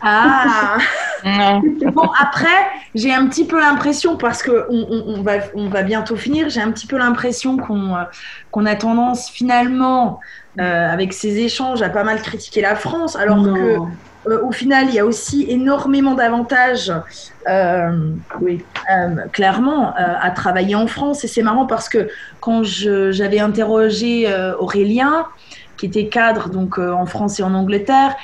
Ah 0.00 0.78
Bon, 1.24 2.08
après, 2.20 2.46
j'ai 2.94 3.12
un 3.12 3.26
petit 3.26 3.44
peu 3.44 3.58
l'impression, 3.58 4.16
parce 4.16 4.42
qu'on 4.42 4.64
on, 4.70 5.22
va, 5.22 5.32
on 5.54 5.68
va 5.68 5.82
bientôt 5.82 6.16
finir, 6.16 6.48
j'ai 6.48 6.60
un 6.60 6.70
petit 6.70 6.86
peu 6.86 6.96
l'impression 6.96 7.56
qu'on 7.56 7.94
euh, 7.94 8.04
qu'on 8.50 8.66
a 8.66 8.74
tendance 8.76 9.28
finalement, 9.28 10.20
euh, 10.60 10.88
avec 10.92 11.12
ces 11.12 11.38
échanges, 11.38 11.82
à 11.82 11.88
pas 11.88 12.04
mal 12.04 12.20
critiquer 12.22 12.60
la 12.60 12.76
France, 12.76 13.16
alors 13.16 13.42
que 13.42 13.78
euh, 14.28 14.42
au 14.42 14.52
final, 14.52 14.86
il 14.88 14.94
y 14.94 14.98
a 14.98 15.06
aussi 15.06 15.46
énormément 15.48 16.14
d'avantages, 16.14 16.92
oui. 18.40 18.64
clairement, 19.32 19.94
à 19.94 20.30
travailler 20.30 20.74
en 20.74 20.86
France. 20.86 21.24
Et 21.24 21.28
c'est 21.28 21.42
marrant 21.42 21.66
parce 21.66 21.88
que 21.88 22.08
quand 22.40 22.62
j'avais 22.64 23.38
interrogé 23.38 24.26
Aurélien, 24.58 25.26
qui 25.76 25.86
était 25.86 26.08
cadre 26.08 26.48
donc 26.48 26.78
en 26.78 27.06
France 27.06 27.38
et 27.38 27.42
en 27.42 27.54
Angleterre, 27.54 28.16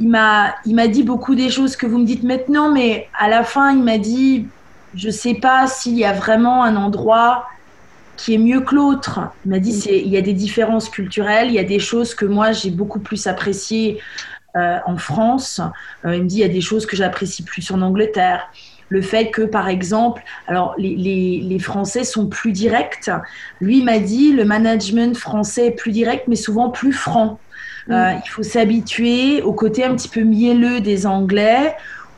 il 0.00 0.08
m'a, 0.08 0.88
dit 0.88 1.02
beaucoup 1.02 1.34
des 1.34 1.50
choses 1.50 1.76
que 1.76 1.86
vous 1.86 1.98
me 1.98 2.04
dites 2.04 2.22
maintenant, 2.22 2.70
mais 2.70 3.08
à 3.18 3.28
la 3.28 3.44
fin, 3.44 3.72
il 3.72 3.82
m'a 3.82 3.98
dit, 3.98 4.46
je 4.94 5.06
ne 5.08 5.12
sais 5.12 5.34
pas 5.34 5.66
s'il 5.66 5.96
y 5.96 6.04
a 6.04 6.12
vraiment 6.12 6.64
un 6.64 6.76
endroit 6.76 7.46
qui 8.16 8.34
est 8.34 8.38
mieux 8.38 8.60
que 8.60 8.74
l'autre. 8.74 9.20
Il 9.44 9.50
m'a 9.50 9.58
dit, 9.58 9.78
il 9.88 10.08
y 10.08 10.16
a 10.16 10.22
des 10.22 10.32
différences 10.32 10.88
culturelles, 10.88 11.48
il 11.48 11.54
y 11.54 11.58
a 11.58 11.64
des 11.64 11.78
choses 11.78 12.14
que 12.14 12.24
moi 12.24 12.52
j'ai 12.52 12.70
beaucoup 12.70 13.00
plus 13.00 13.26
appréciées 13.26 13.98
euh, 14.56 14.78
en 14.86 14.96
France. 14.96 15.60
Euh, 16.04 16.16
il 16.16 16.24
me 16.24 16.28
dit, 16.28 16.36
il 16.36 16.40
y 16.40 16.44
a 16.44 16.48
des 16.48 16.60
choses 16.60 16.86
que 16.86 16.96
j'apprécie 16.96 17.42
plus 17.42 17.70
en 17.70 17.82
Angleterre. 17.82 18.50
Le 18.88 19.02
fait 19.02 19.30
que, 19.30 19.42
par 19.42 19.68
exemple, 19.68 20.22
alors 20.46 20.74
les, 20.78 20.94
les, 20.96 21.40
les 21.42 21.58
Français 21.58 22.04
sont 22.04 22.26
plus 22.26 22.52
directs. 22.52 23.10
Lui 23.60 23.82
m'a 23.82 23.98
dit, 23.98 24.32
le 24.32 24.44
management 24.44 25.16
français 25.16 25.66
est 25.66 25.72
plus 25.72 25.92
direct, 25.92 26.26
mais 26.28 26.36
souvent 26.36 26.70
plus 26.70 26.92
franc. 26.92 27.38
Euh, 27.90 28.14
il 28.24 28.28
faut 28.28 28.42
s'habituer 28.42 29.42
au 29.42 29.52
côté 29.52 29.84
un 29.84 29.94
petit 29.94 30.08
peu 30.08 30.22
mielleux 30.22 30.80
des 30.80 31.06
Anglais 31.06 31.76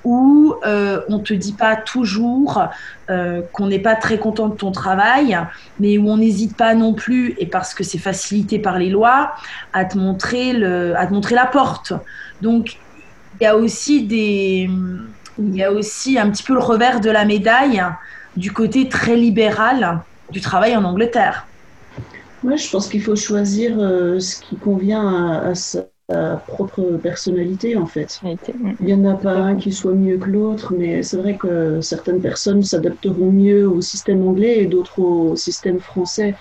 où 0.09 0.55
euh, 0.65 1.03
on 1.11 1.19
ne 1.19 1.23
te 1.23 1.35
dit 1.35 1.53
pas 1.53 1.77
toujours 1.77 2.65
euh, 3.11 3.43
qu'on 3.53 3.67
n'est 3.67 3.79
pas 3.79 3.95
très 3.95 4.19
content 4.19 4.49
de 4.49 4.57
ton 4.57 4.73
travail, 4.73 5.39
mais 5.79 5.99
où 5.99 6.09
on 6.09 6.17
n'hésite 6.17 6.57
pas 6.57 6.75
non 6.75 6.95
plus, 6.95 7.35
et 7.37 7.45
parce 7.45 7.75
que 7.75 7.85
c'est 7.85 7.99
facilité 7.99 8.59
par 8.59 8.79
les 8.79 8.89
lois, 8.89 9.33
à 9.75 9.85
te 9.85 9.99
montrer, 9.99 10.55
le, 10.55 10.97
à 10.97 11.07
te 11.07 11.13
montrer 11.13 11.35
la 11.35 11.45
porte. 11.45 11.93
Donc, 12.41 12.79
il 13.39 13.45
y 13.45 13.47
a 13.47 13.55
aussi 13.55 14.05
des, 14.05 14.71
il 15.39 15.55
y 15.55 15.63
a 15.63 15.71
aussi 15.71 16.19
un 16.19 16.31
petit 16.31 16.43
peu 16.43 16.55
le 16.55 16.61
revers 16.61 17.01
de 17.01 17.11
la 17.11 17.27
médaille 17.27 17.85
du 18.35 18.51
côté 18.51 18.89
très 18.89 19.15
libéral 19.15 20.01
du 20.31 20.41
travail 20.41 20.75
en 20.75 20.85
Angleterre. 20.85 21.47
Moi, 22.43 22.57
je 22.57 22.71
pense 22.71 22.89
qu'il 22.89 23.03
faut 23.03 23.17
choisir 23.17 23.77
euh, 23.79 24.21
ce 24.21 24.41
qui 24.41 24.57
convient 24.57 25.43
à, 25.43 25.55
sa 25.55 25.81
propre 26.47 26.99
personnalité, 27.03 27.77
en 27.77 27.87
fait. 27.87 28.21
Il 28.23 28.87
n'y 28.87 28.95
en 28.95 29.05
a 29.05 29.15
pas 29.15 29.35
un 29.35 29.57
qui 29.57 29.73
soit 29.73 29.95
mieux 29.95 30.17
que 30.19 30.31
l'autre, 30.31 30.75
mais 30.77 31.03
c'est 31.03 31.19
vrai 31.19 31.37
que 31.37 31.81
certaines 31.81 32.21
personnes 32.21 32.63
s'adapteront 32.63 33.31
mieux 33.31 33.69
au 33.69 33.81
système 33.81 34.27
anglais 34.27 34.59
et 34.59 34.67
d'autres 34.67 35.01
au 35.01 35.37
système 35.37 35.81
français. 35.81 36.35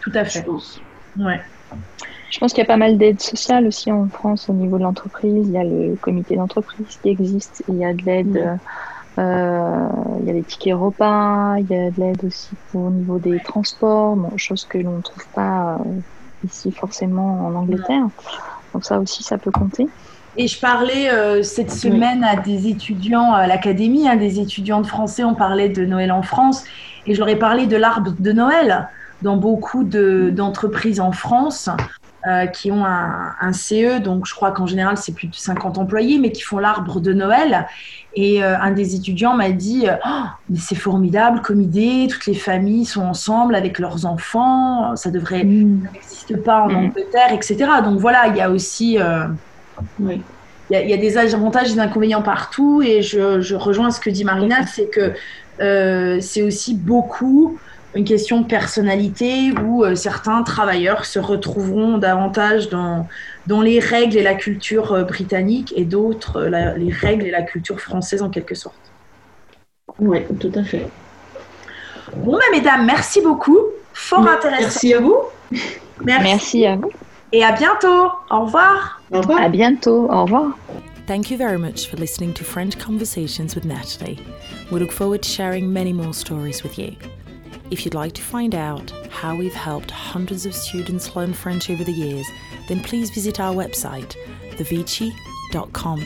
Tout 0.00 0.12
à 0.14 0.24
fait. 0.24 0.40
Je 0.40 0.44
pense. 0.44 0.80
Ouais. 1.18 1.40
Je 2.30 2.38
pense 2.38 2.52
qu'il 2.52 2.62
y 2.62 2.66
a 2.66 2.68
pas 2.68 2.76
mal 2.76 2.98
d'aides 2.98 3.20
sociales 3.20 3.66
aussi 3.66 3.90
en 3.90 4.08
France 4.08 4.48
au 4.48 4.52
niveau 4.52 4.78
de 4.78 4.82
l'entreprise. 4.82 5.48
Il 5.48 5.52
y 5.52 5.58
a 5.58 5.64
le 5.64 5.96
comité 5.96 6.36
d'entreprise 6.36 6.96
qui 7.02 7.08
existe. 7.08 7.64
Il 7.68 7.76
y 7.76 7.84
a 7.84 7.94
de 7.94 8.02
l'aide. 8.04 8.36
Euh, 8.36 8.56
euh, 9.18 9.88
il 10.20 10.26
y 10.26 10.30
a 10.30 10.32
des 10.32 10.42
tickets 10.42 10.74
repas, 10.74 11.56
il 11.58 11.66
y 11.66 11.74
a 11.74 11.90
de 11.90 12.00
l'aide 12.00 12.24
aussi 12.24 12.58
au 12.72 12.90
niveau 12.90 13.20
des 13.20 13.38
transports, 13.44 14.16
bon, 14.16 14.36
chose 14.36 14.64
que 14.64 14.78
l'on 14.78 14.96
ne 14.96 15.02
trouve 15.02 15.28
pas 15.32 15.76
euh, 15.76 16.00
ici 16.44 16.70
forcément 16.70 17.46
en 17.46 17.54
Angleterre. 17.54 18.06
Donc 18.72 18.84
ça 18.84 18.98
aussi, 18.98 19.22
ça 19.22 19.38
peut 19.38 19.50
compter. 19.50 19.88
Et 20.36 20.48
je 20.48 20.58
parlais 20.58 21.10
euh, 21.10 21.42
cette 21.42 21.70
semaine 21.70 22.24
à 22.24 22.36
des 22.36 22.66
étudiants 22.66 23.32
à 23.32 23.46
l'académie, 23.46 24.08
hein, 24.08 24.16
des 24.16 24.40
étudiants 24.40 24.80
de 24.80 24.86
français, 24.86 25.22
on 25.22 25.34
parlait 25.34 25.68
de 25.68 25.84
Noël 25.84 26.10
en 26.10 26.22
France, 26.22 26.64
et 27.06 27.14
je 27.14 27.20
leur 27.20 27.28
ai 27.28 27.36
parlé 27.36 27.66
de 27.66 27.76
l'arbre 27.76 28.14
de 28.18 28.32
Noël 28.32 28.88
dans 29.22 29.36
beaucoup 29.36 29.84
d'entreprises 29.84 31.00
en 31.00 31.12
France. 31.12 31.70
Euh, 32.26 32.46
qui 32.46 32.72
ont 32.72 32.86
un, 32.86 33.52
CE, 33.52 33.98
donc 33.98 34.26
je 34.26 34.34
crois 34.34 34.50
qu'en 34.50 34.64
général 34.64 34.96
c'est 34.96 35.12
plus 35.12 35.26
de 35.26 35.34
50 35.34 35.76
employés, 35.76 36.18
mais 36.18 36.32
qui 36.32 36.40
font 36.40 36.56
l'arbre 36.56 36.98
de 36.98 37.12
Noël. 37.12 37.66
Et 38.14 38.42
euh, 38.42 38.58
un 38.58 38.70
des 38.70 38.94
étudiants 38.94 39.34
m'a 39.34 39.50
dit 39.50 39.84
oh, 40.06 40.08
c'est 40.56 40.74
formidable 40.74 41.42
comme 41.42 41.60
idée, 41.60 42.06
toutes 42.10 42.24
les 42.24 42.34
familles 42.34 42.86
sont 42.86 43.02
ensemble 43.02 43.54
avec 43.54 43.78
leurs 43.78 44.06
enfants, 44.06 44.96
ça 44.96 45.10
devrait 45.10 45.44
mm. 45.44 45.86
n'existe 45.92 46.42
pas 46.42 46.62
en 46.62 46.70
mm. 46.70 46.76
Angleterre, 46.76 47.32
etc. 47.32 47.56
Donc 47.84 47.98
voilà, 47.98 48.28
il 48.28 48.36
y 48.36 48.40
a 48.40 48.48
aussi 48.48 48.98
euh, 48.98 49.26
oui. 50.00 50.22
il, 50.70 50.78
y 50.78 50.94
a, 50.94 50.96
des 50.96 51.18
avantages 51.18 51.72
et 51.72 51.74
des 51.74 51.80
inconvénients 51.80 52.22
partout. 52.22 52.80
Et 52.80 53.02
je, 53.02 53.42
je 53.42 53.54
rejoins 53.54 53.90
ce 53.90 54.00
que 54.00 54.08
dit 54.08 54.24
Marina, 54.24 54.64
c'est 54.66 54.88
que 54.88 55.12
c'est 56.22 56.42
aussi 56.42 56.74
beaucoup 56.74 57.58
une 57.94 58.04
question 58.04 58.40
de 58.40 58.46
personnalité 58.46 59.52
où 59.52 59.84
euh, 59.84 59.94
certains 59.94 60.42
travailleurs 60.42 61.04
se 61.04 61.18
retrouveront 61.18 61.98
davantage 61.98 62.68
dans, 62.68 63.06
dans 63.46 63.60
les 63.60 63.78
règles 63.78 64.16
et 64.16 64.22
la 64.22 64.34
culture 64.34 64.92
euh, 64.92 65.04
britannique 65.04 65.72
et 65.76 65.84
d'autres 65.84 66.38
euh, 66.38 66.74
les 66.76 66.90
règles 66.90 67.26
et 67.26 67.30
la 67.30 67.42
culture 67.42 67.80
française 67.80 68.22
en 68.22 68.30
quelque 68.30 68.54
sorte. 68.54 68.74
Oui, 70.00 70.20
tout 70.40 70.52
à 70.56 70.64
fait. 70.64 70.86
Bon, 72.16 72.32
bah, 72.32 72.44
mesdames, 72.52 72.84
merci 72.84 73.20
beaucoup 73.20 73.58
fort 73.92 74.26
intéressant. 74.26 74.62
Merci 74.62 74.94
à 74.94 75.00
vous. 75.00 75.16
Merci. 76.04 76.24
Merci 76.24 76.66
à 76.66 76.76
vous. 76.76 76.90
Et 77.32 77.44
à 77.44 77.52
bientôt. 77.52 78.10
Au 78.30 78.44
revoir. 78.44 79.00
Au 79.12 79.20
revoir. 79.20 79.40
À 79.40 79.48
bientôt. 79.48 80.10
Au 80.10 80.24
revoir. 80.24 80.58
Thank 81.06 81.30
you 81.30 81.36
very 81.36 81.58
much 81.58 81.88
for 81.88 81.96
listening 81.96 82.32
to 82.34 82.44
French 82.44 82.78
Conversations 82.78 83.54
with 83.54 83.64
Natalie. 83.64 84.18
We 84.72 84.80
look 84.80 84.90
forward 84.90 85.22
to 85.22 85.28
sharing 85.28 85.72
many 85.72 85.92
more 85.92 86.14
stories 86.14 86.62
with 86.62 86.78
you. 86.78 86.96
If 87.70 87.84
you'd 87.84 87.94
like 87.94 88.12
to 88.14 88.22
find 88.22 88.54
out 88.54 88.90
how 89.10 89.34
we've 89.36 89.54
helped 89.54 89.90
hundreds 89.90 90.46
of 90.46 90.54
students 90.54 91.16
learn 91.16 91.32
French 91.32 91.70
over 91.70 91.82
the 91.82 91.92
years, 91.92 92.26
then 92.68 92.80
please 92.80 93.10
visit 93.10 93.40
our 93.40 93.54
website, 93.54 94.14
thevici.com. 94.52 96.04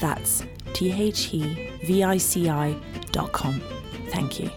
That's 0.00 0.42
T 0.72 0.90
H 0.92 1.34
E 1.34 1.70
V 1.84 2.02
I 2.02 2.16
C 2.16 2.48
I.com. 2.48 3.60
Thank 4.08 4.40
you. 4.40 4.50